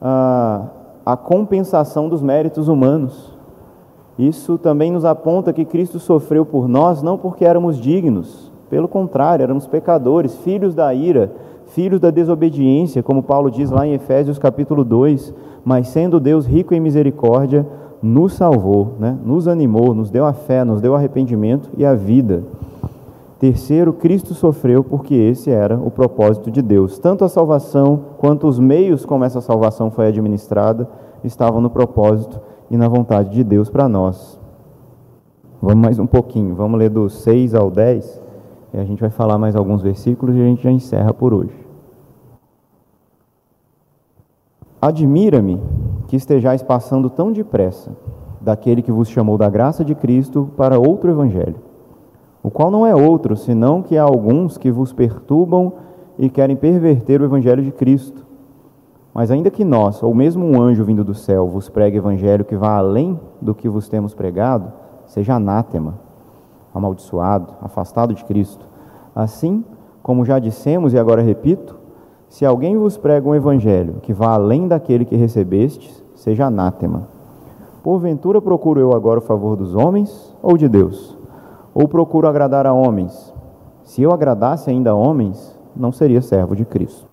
[0.02, 0.68] a,
[1.06, 3.38] a compensação dos méritos humanos.
[4.18, 9.44] Isso também nos aponta que Cristo sofreu por nós não porque éramos dignos, pelo contrário,
[9.44, 11.32] éramos pecadores, filhos da ira,
[11.68, 15.34] filhos da desobediência, como Paulo diz lá em Efésios capítulo 2,
[15.64, 17.66] mas sendo Deus rico em misericórdia,
[18.02, 19.18] nos salvou, né?
[19.24, 22.44] nos animou, nos deu a fé, nos deu arrependimento e a vida.
[23.40, 27.00] Terceiro, Cristo sofreu porque esse era o propósito de Deus.
[27.00, 30.90] Tanto a salvação quanto os meios como essa salvação foi administrada
[31.24, 32.40] estavam no propósito
[32.70, 34.40] e na vontade de Deus para nós.
[35.62, 38.22] Vamos mais um pouquinho, vamos ler do 6 ao 10
[38.74, 41.69] e a gente vai falar mais alguns versículos e a gente já encerra por hoje.
[44.82, 45.62] Admira-me
[46.08, 47.92] que estejais passando tão depressa
[48.40, 51.58] daquele que vos chamou da graça de Cristo para outro evangelho,
[52.42, 55.74] o qual não é outro, senão que há alguns que vos perturbam
[56.18, 58.26] e querem perverter o evangelho de Cristo.
[59.14, 62.56] Mas ainda que nós, ou mesmo um anjo vindo do céu, vos pregue evangelho que
[62.56, 64.72] vá além do que vos temos pregado,
[65.06, 66.00] seja anátema,
[66.74, 68.66] amaldiçoado, afastado de Cristo.
[69.14, 69.66] Assim,
[70.02, 71.79] como já dissemos e agora repito,
[72.30, 77.08] se alguém vos prega um evangelho que vá além daquele que recebestes, seja anátema.
[77.84, 81.18] Porventura procuro eu agora o favor dos homens ou de Deus?
[81.74, 83.34] Ou procuro agradar a homens?
[83.84, 87.08] Se eu agradasse ainda a homens, não seria servo de Cristo.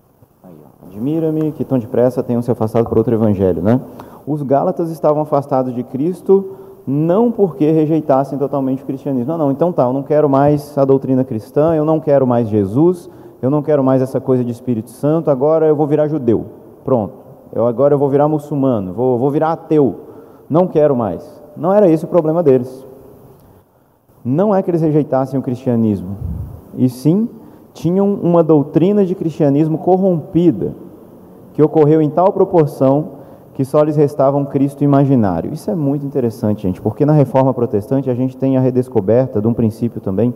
[0.85, 3.81] Admira-me que tão depressa tenham se afastado por outro evangelho, né?
[4.25, 6.55] Os Gálatas estavam afastados de Cristo
[6.85, 9.31] não porque rejeitassem totalmente o cristianismo.
[9.31, 12.47] Não, não, então tá, eu não quero mais a doutrina cristã, eu não quero mais
[12.47, 13.09] Jesus,
[13.41, 16.45] eu não quero mais essa coisa de Espírito Santo, agora eu vou virar judeu.
[16.83, 17.13] Pronto.
[17.53, 19.95] Eu agora eu vou virar muçulmano, vou, vou virar ateu.
[20.49, 21.41] Não quero mais.
[21.55, 22.85] Não era esse o problema deles.
[24.23, 26.17] Não é que eles rejeitassem o cristianismo,
[26.75, 27.29] e sim
[27.73, 30.73] tinham uma doutrina de cristianismo corrompida,
[31.53, 33.17] que ocorreu em tal proporção
[33.53, 35.53] que só lhes restava um Cristo imaginário.
[35.53, 39.47] Isso é muito interessante, gente, porque na reforma protestante a gente tem a redescoberta de
[39.47, 40.33] um princípio também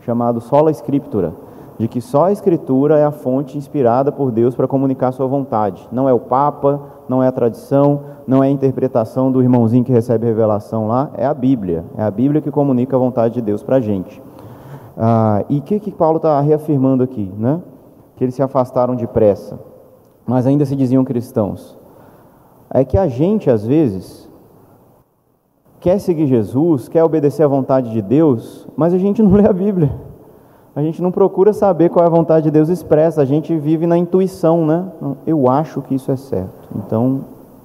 [0.00, 1.34] chamado sola scriptura
[1.78, 5.88] de que só a Escritura é a fonte inspirada por Deus para comunicar sua vontade.
[5.90, 9.92] Não é o Papa, não é a tradição, não é a interpretação do irmãozinho que
[9.92, 11.84] recebe revelação lá, é a Bíblia.
[11.96, 14.22] É a Bíblia que comunica a vontade de Deus para a gente.
[14.96, 17.32] Ah, e o que, que Paulo está reafirmando aqui?
[17.36, 17.60] Né?
[18.16, 19.58] Que eles se afastaram depressa.
[20.26, 21.76] mas ainda se diziam cristãos.
[22.70, 24.30] É que a gente, às vezes,
[25.80, 29.52] quer seguir Jesus, quer obedecer à vontade de Deus, mas a gente não lê a
[29.52, 30.11] Bíblia.
[30.74, 33.86] A gente não procura saber qual é a vontade de Deus expressa, a gente vive
[33.86, 34.86] na intuição, né?
[35.26, 37.20] Eu acho que isso é certo, então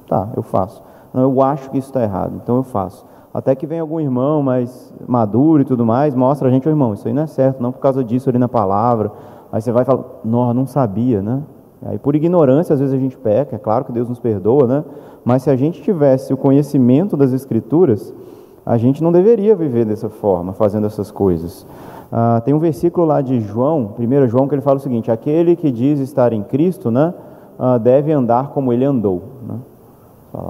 [0.09, 0.83] tá, eu faço.
[1.13, 3.05] Não, eu acho que isso está errado, então eu faço.
[3.33, 6.93] Até que vem algum irmão mais maduro e tudo mais, mostra a gente, oh, irmão,
[6.93, 9.11] isso aí não é certo, não por causa disso ali na palavra.
[9.51, 11.41] Aí você vai e fala, não, não sabia, né?
[11.85, 14.83] Aí por ignorância às vezes a gente peca, é claro que Deus nos perdoa, né?
[15.23, 18.13] Mas se a gente tivesse o conhecimento das Escrituras,
[18.65, 21.65] a gente não deveria viver dessa forma, fazendo essas coisas.
[22.11, 25.55] Ah, tem um versículo lá de João, 1 João, que ele fala o seguinte: aquele
[25.55, 27.13] que diz estar em Cristo, né,
[27.59, 29.23] ah, deve andar como ele andou.
[29.47, 29.55] Né?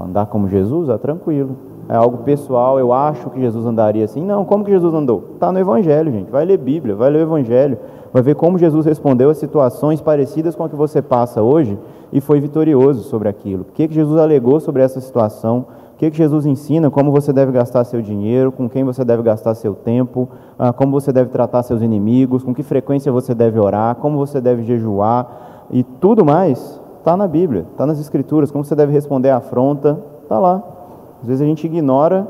[0.03, 1.55] Andar como Jesus, é tranquilo.
[1.89, 4.21] É algo pessoal, eu acho que Jesus andaria assim.
[4.21, 5.29] Não, como que Jesus andou?
[5.35, 6.29] Está no Evangelho, gente.
[6.29, 7.77] Vai ler Bíblia, vai ler o Evangelho,
[8.11, 11.79] vai ver como Jesus respondeu a situações parecidas com a que você passa hoje
[12.11, 13.61] e foi vitorioso sobre aquilo.
[13.61, 15.65] O que, que Jesus alegou sobre essa situação?
[15.97, 16.91] O que, que Jesus ensina?
[16.91, 20.29] Como você deve gastar seu dinheiro, com quem você deve gastar seu tempo,
[20.59, 24.39] ah, como você deve tratar seus inimigos, com que frequência você deve orar, como você
[24.39, 28.51] deve jejuar e tudo mais está na Bíblia, está nas Escrituras.
[28.51, 30.61] Como você deve responder à afronta, está lá.
[31.19, 32.27] Às vezes a gente ignora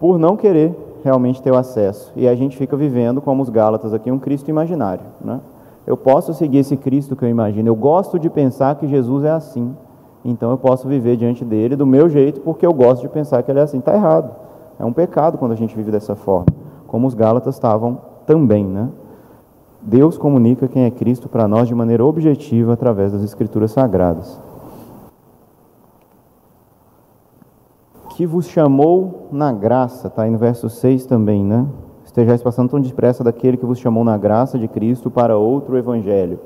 [0.00, 0.74] por não querer
[1.04, 4.48] realmente ter o acesso e a gente fica vivendo como os Gálatas aqui um Cristo
[4.48, 5.42] imaginário, né?
[5.86, 7.68] Eu posso seguir esse Cristo que eu imagino.
[7.68, 9.76] Eu gosto de pensar que Jesus é assim.
[10.24, 13.50] Então eu posso viver diante dele do meu jeito, porque eu gosto de pensar que
[13.50, 13.78] ele é assim.
[13.78, 14.34] Está errado.
[14.78, 16.46] É um pecado quando a gente vive dessa forma.
[16.86, 18.88] Como os Gálatas estavam também, né?
[19.82, 24.40] Deus comunica quem é Cristo para nós de maneira objetiva através das Escrituras Sagradas.
[28.16, 31.66] Que vos chamou na graça, está aí no verso 6 também, né?
[32.06, 36.38] Estejais passando tão depressa daquele que vos chamou na graça de Cristo para outro evangelho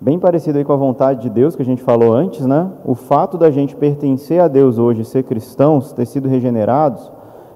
[0.00, 2.70] bem parecido aí com a vontade de Deus que a gente falou antes, né?
[2.84, 7.10] O fato da gente pertencer a Deus hoje, ser cristãos, ter sido regenerados,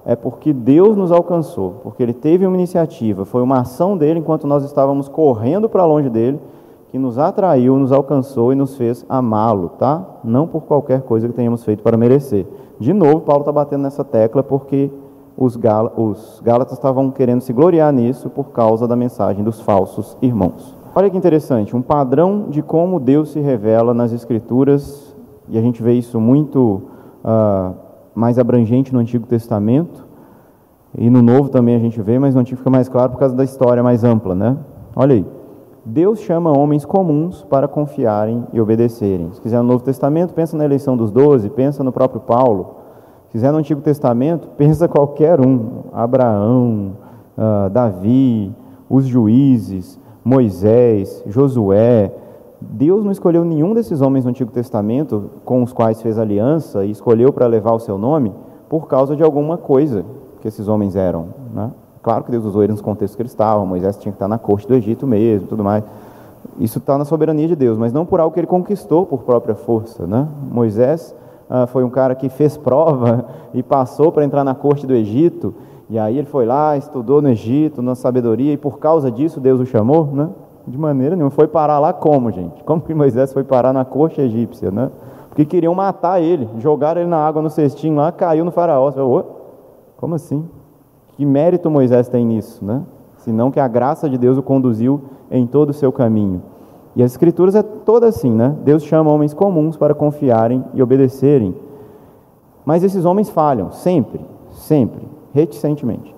[0.05, 4.47] é porque Deus nos alcançou, porque Ele teve uma iniciativa, foi uma ação dele enquanto
[4.47, 6.41] nós estávamos correndo para longe dele,
[6.91, 10.05] que nos atraiu, nos alcançou e nos fez amá-lo, tá?
[10.23, 12.47] Não por qualquer coisa que tenhamos feito para merecer.
[12.79, 14.91] De novo, Paulo está batendo nessa tecla porque
[15.37, 15.59] os,
[15.97, 20.82] os Gálatas estavam querendo se gloriar nisso por causa da mensagem dos falsos irmãos.
[20.95, 25.17] Olha que interessante, um padrão de como Deus se revela nas Escrituras,
[25.49, 26.83] e a gente vê isso muito
[27.25, 27.75] uh,
[28.15, 30.07] mais abrangente no Antigo Testamento,
[30.95, 33.35] e no Novo também a gente vê, mas no Antigo fica mais claro por causa
[33.35, 34.59] da história mais ampla, né?
[34.95, 35.25] Olha aí,
[35.83, 39.33] Deus chama homens comuns para confiarem e obedecerem.
[39.33, 42.75] Se quiser no Novo Testamento, pensa na eleição dos doze, pensa no próprio Paulo.
[43.29, 46.93] Se quiser no Antigo Testamento, pensa qualquer um, Abraão,
[47.39, 48.55] uh, Davi,
[48.91, 52.13] os juízes, Moisés, Josué.
[52.61, 56.91] Deus não escolheu nenhum desses homens no Antigo Testamento com os quais fez aliança e
[56.91, 58.33] escolheu para levar o seu nome
[58.69, 60.05] por causa de alguma coisa
[60.41, 61.27] que esses homens eram.
[61.53, 61.71] Né?
[62.03, 64.39] Claro que Deus usou eles nos contextos que eles estavam, Moisés tinha que estar na
[64.39, 65.85] corte do Egito mesmo, tudo mais.
[66.59, 69.55] Isso está na soberania de Deus, mas não por algo que ele conquistou por própria
[69.55, 70.07] força.
[70.07, 70.27] Né?
[70.51, 71.15] Moisés
[71.49, 75.55] ah, foi um cara que fez prova e passou para entrar na corte do Egito,
[75.93, 79.61] e aí ele foi lá, estudou no Egito, na sabedoria, e por causa disso Deus
[79.61, 80.31] o chamou, né?
[80.67, 81.31] De maneira nenhuma.
[81.31, 82.65] Foi parar lá como, gente?
[82.65, 84.91] Como que Moisés foi parar na corte egípcia, né?
[85.29, 88.91] Porque queriam matar ele, jogaram ele na água no cestinho lá, caiu no faraó.
[88.91, 89.53] Você falou,
[89.99, 90.49] como assim?
[91.09, 92.85] Que mérito Moisés tem nisso, né?
[93.19, 94.99] Senão que a graça de Deus o conduziu
[95.31, 96.41] em todo o seu caminho.
[96.97, 98.57] E as escrituras é toda assim, né?
[98.65, 101.55] Deus chama homens comuns para confiarem e obedecerem.
[102.65, 104.23] Mas esses homens falham, sempre,
[104.53, 106.15] sempre reticentemente.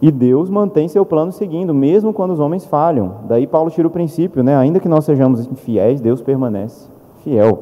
[0.00, 3.14] E Deus mantém seu plano seguindo, mesmo quando os homens falham.
[3.26, 4.54] Daí Paulo tira o princípio, né?
[4.54, 6.88] Ainda que nós sejamos infiéis, Deus permanece
[7.24, 7.58] fiel.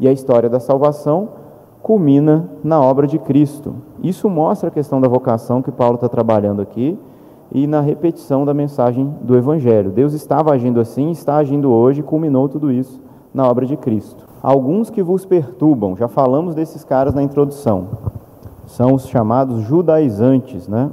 [0.00, 1.28] E a história da salvação
[1.80, 3.74] culmina na obra de Cristo.
[4.02, 6.98] Isso mostra a questão da vocação que Paulo está trabalhando aqui
[7.52, 9.90] e na repetição da mensagem do Evangelho.
[9.90, 13.00] Deus estava agindo assim, está agindo hoje, culminou tudo isso
[13.32, 14.26] na obra de Cristo.
[14.42, 17.86] Alguns que vos perturbam, já falamos desses caras na introdução
[18.66, 20.90] são os chamados judaizantes, né?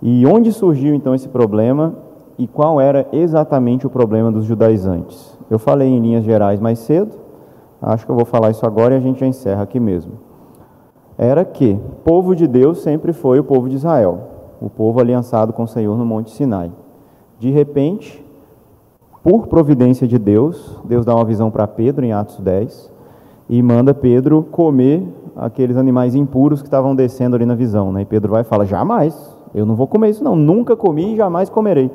[0.00, 1.94] E onde surgiu então esse problema
[2.38, 5.38] e qual era exatamente o problema dos judaizantes?
[5.48, 7.12] Eu falei em linhas gerais mais cedo,
[7.80, 10.12] acho que eu vou falar isso agora e a gente já encerra aqui mesmo.
[11.16, 14.18] Era que o povo de Deus sempre foi o povo de Israel,
[14.60, 16.72] o povo aliançado com o Senhor no Monte Sinai.
[17.38, 18.24] De repente,
[19.22, 22.92] por providência de Deus, Deus dá uma visão para Pedro em Atos 10
[23.48, 25.06] e manda Pedro comer
[25.36, 27.92] aqueles animais impuros que estavam descendo ali na visão.
[27.92, 28.02] Né?
[28.02, 29.14] E Pedro vai e fala: Jamais,
[29.54, 31.90] eu não vou comer isso, não, nunca comi e jamais comerei.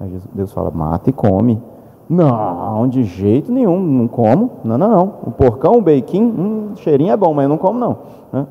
[0.00, 1.60] Aí Deus fala: Mata e come,
[2.08, 4.52] Não, de jeito nenhum, não como.
[4.64, 5.14] Não, não, não.
[5.26, 7.98] O porcão, o bacon, hum, cheirinho é bom, mas eu não como não.
[8.32, 8.46] Né?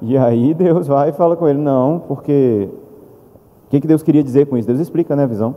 [0.00, 2.68] E aí Deus vai e fala com ele, não, porque
[3.66, 4.68] o que, que Deus queria dizer com isso?
[4.68, 5.54] Deus explica, né, a visão.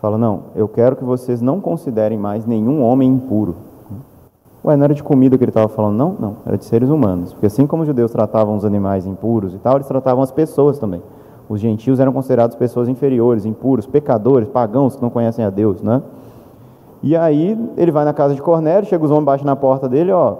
[0.00, 3.54] Fala, não, eu quero que vocês não considerem mais nenhum homem impuro.
[4.64, 5.96] Ué, não era de comida que ele estava falando?
[5.96, 7.32] Não, não, era de seres humanos.
[7.32, 10.78] Porque assim como os judeus tratavam os animais impuros e tal, eles tratavam as pessoas
[10.78, 11.02] também.
[11.48, 16.02] Os gentios eram considerados pessoas inferiores, impuros, pecadores, pagãos que não conhecem a Deus, né?
[17.02, 20.10] E aí ele vai na casa de Cornélio, chega os homens baixo na porta dele,
[20.10, 20.36] ó,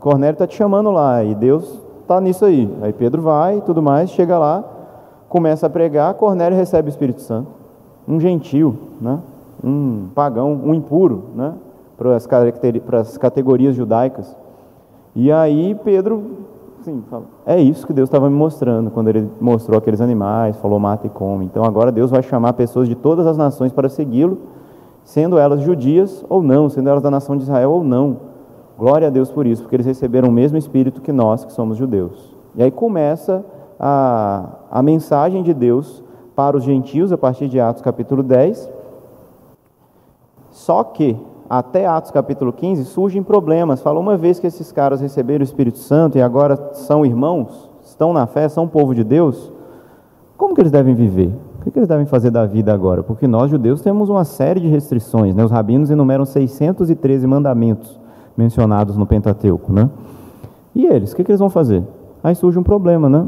[0.00, 2.70] Cornélio está te chamando lá, e Deus está nisso aí.
[2.82, 4.62] Aí Pedro vai e tudo mais, chega lá,
[5.30, 7.48] começa a pregar, Cornélio recebe o Espírito Santo.
[8.06, 9.18] Um gentil, né?
[9.64, 11.54] um pagão, um impuro, né?
[11.96, 14.36] Para as categorias judaicas.
[15.14, 16.22] E aí Pedro
[16.80, 20.78] assim, fala, é isso que Deus estava me mostrando quando ele mostrou aqueles animais, falou
[20.78, 21.44] mata e come.
[21.44, 24.38] Então agora Deus vai chamar pessoas de todas as nações para segui-lo
[25.04, 28.16] sendo elas judias ou não, sendo elas da nação de Israel ou não.
[28.76, 31.76] Glória a Deus por isso, porque eles receberam o mesmo Espírito que nós, que somos
[31.76, 32.34] judeus.
[32.56, 33.44] E aí começa
[33.78, 36.02] a, a mensagem de Deus
[36.34, 38.68] para os gentios, a partir de Atos capítulo 10.
[40.50, 41.16] Só que,
[41.48, 43.82] até Atos capítulo 15, surgem problemas.
[43.82, 48.12] Fala, uma vez que esses caras receberam o Espírito Santo e agora são irmãos, estão
[48.12, 49.52] na fé, são povo de Deus,
[50.36, 51.32] como que eles devem viver?
[51.66, 53.02] O que eles devem fazer da vida agora?
[53.02, 55.34] Porque nós, judeus, temos uma série de restrições.
[55.34, 55.44] Né?
[55.44, 57.98] Os rabinos enumeram 613 mandamentos
[58.36, 59.72] mencionados no Pentateuco.
[59.72, 59.88] Né?
[60.74, 61.82] E eles, o que, eles vão fazer?
[62.22, 63.26] Aí surge um problema, né?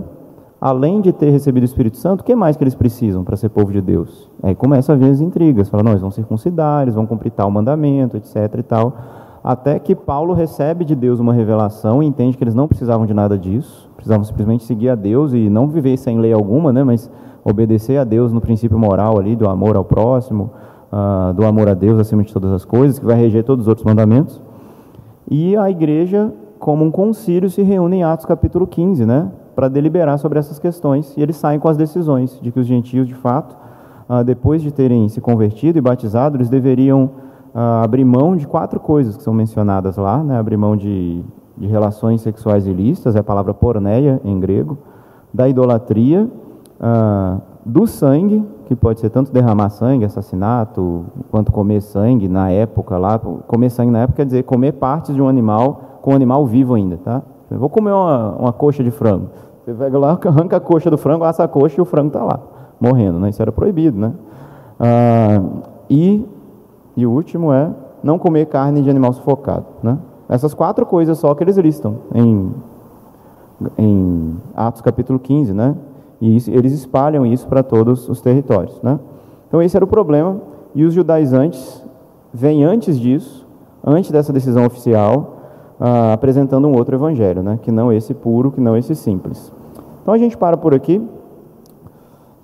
[0.61, 3.51] Além de ter recebido o Espírito Santo, o que mais que eles precisam para ser
[3.51, 4.31] povo de Deus?
[4.43, 5.69] Aí começa a ver as intrigas.
[5.69, 8.97] Fala, não, eles vão circuncidar, eles vão cumprir tal mandamento, etc e tal.
[9.45, 13.13] Até que Paulo recebe de Deus uma revelação e entende que eles não precisavam de
[13.13, 13.89] nada disso.
[13.95, 16.83] Precisavam simplesmente seguir a Deus e não viver sem lei alguma, né?
[16.83, 17.11] Mas
[17.45, 20.51] obedecer a Deus no princípio moral ali, do amor ao próximo,
[20.91, 23.69] uh, do amor a Deus acima de todas as coisas, que vai reger todos os
[23.69, 24.43] outros mandamentos.
[25.31, 30.19] E a igreja, como um concílio, se reúne em Atos capítulo 15, né, para deliberar
[30.19, 31.17] sobre essas questões.
[31.17, 33.57] E eles saem com as decisões de que os gentios, de fato,
[34.09, 37.11] uh, depois de terem se convertido e batizado, eles deveriam
[37.55, 41.25] uh, abrir mão de quatro coisas que são mencionadas lá, né, abrir mão de,
[41.57, 44.77] de relações sexuais ilícitas, é a palavra porneia em grego,
[45.33, 46.31] da idolatria,
[46.81, 52.97] ah, do sangue, que pode ser tanto derramar sangue, assassinato, quanto comer sangue na época
[52.97, 53.19] lá.
[53.19, 56.75] Comer sangue na época quer dizer comer partes de um animal com um animal vivo
[56.75, 57.23] ainda, tá?
[57.51, 59.29] Eu vou comer uma, uma coxa de frango.
[59.65, 62.25] Você pega lá, arranca a coxa do frango, assa a coxa e o frango está
[62.25, 62.41] lá,
[62.81, 63.31] morrendo, né?
[63.31, 64.13] Isso era proibido, né?
[64.79, 65.43] Ah,
[65.89, 66.27] e,
[66.97, 67.71] e o último é
[68.03, 69.99] não comer carne de animal sufocado, né?
[70.29, 72.53] Essas quatro coisas só que eles listam em,
[73.79, 75.77] em Atos capítulo 15, né?
[76.21, 78.81] E isso, eles espalham isso para todos os territórios.
[78.83, 78.99] Né?
[79.49, 80.41] Então, esse era o problema.
[80.75, 81.85] E os judaizantes
[82.33, 83.47] vêm antes disso,
[83.85, 85.36] antes dessa decisão oficial,
[85.81, 87.59] ah, apresentando um outro evangelho, né?
[87.62, 89.53] que não esse puro, que não esse simples.
[90.03, 91.03] Então, a gente para por aqui.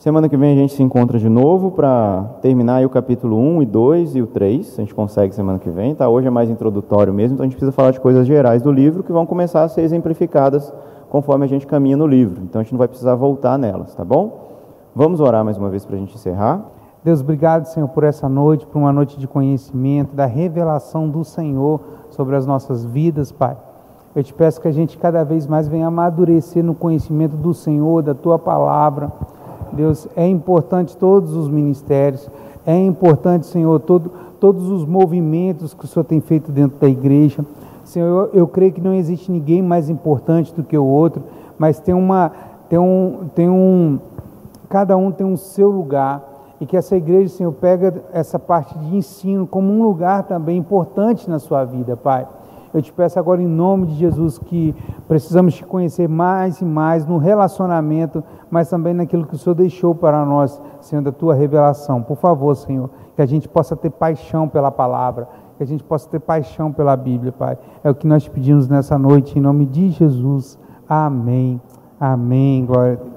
[0.03, 3.67] Semana que vem a gente se encontra de novo para terminar o capítulo 1 e
[3.67, 4.79] 2 e o 3.
[4.79, 6.09] A gente consegue semana que vem, tá?
[6.09, 9.05] Hoje é mais introdutório mesmo, então a gente precisa falar de coisas gerais do livro
[9.05, 10.75] que vão começar a ser exemplificadas
[11.09, 12.43] conforme a gente caminha no livro.
[12.43, 14.51] Então a gente não vai precisar voltar nelas, tá bom?
[14.93, 16.65] Vamos orar mais uma vez para a gente encerrar.
[17.05, 21.81] Deus, obrigado, Senhor, por essa noite, por uma noite de conhecimento, da revelação do Senhor
[22.13, 23.57] sobre as nossas vidas, Pai.
[24.15, 28.03] Eu te peço que a gente cada vez mais venha amadurecer no conhecimento do Senhor,
[28.03, 29.11] da tua palavra.
[29.73, 32.29] Deus, é importante todos os ministérios,
[32.67, 37.45] é importante, Senhor, todo, todos os movimentos que o Senhor tem feito dentro da igreja.
[37.85, 41.23] Senhor, eu, eu creio que não existe ninguém mais importante do que o outro,
[41.59, 42.31] mas tem uma,
[42.69, 43.99] tem um, tem um,
[44.69, 46.32] cada um tem um seu lugar
[46.63, 51.29] e que essa igreja, Senhor, pega essa parte de ensino como um lugar também importante
[51.29, 52.25] na sua vida, Pai.
[52.73, 54.73] Eu te peço agora em nome de Jesus que
[55.09, 59.93] precisamos te conhecer mais e mais no relacionamento, mas também naquilo que o Senhor deixou
[59.93, 62.01] para nós, Senhor, da tua revelação.
[62.01, 66.09] Por favor, Senhor, que a gente possa ter paixão pela palavra, que a gente possa
[66.09, 67.59] ter paixão pela Bíblia, Pai.
[67.83, 70.57] É o que nós pedimos nessa noite, em nome de Jesus.
[70.89, 71.61] Amém.
[71.99, 72.65] Amém.
[72.65, 73.12] Glória a Deus.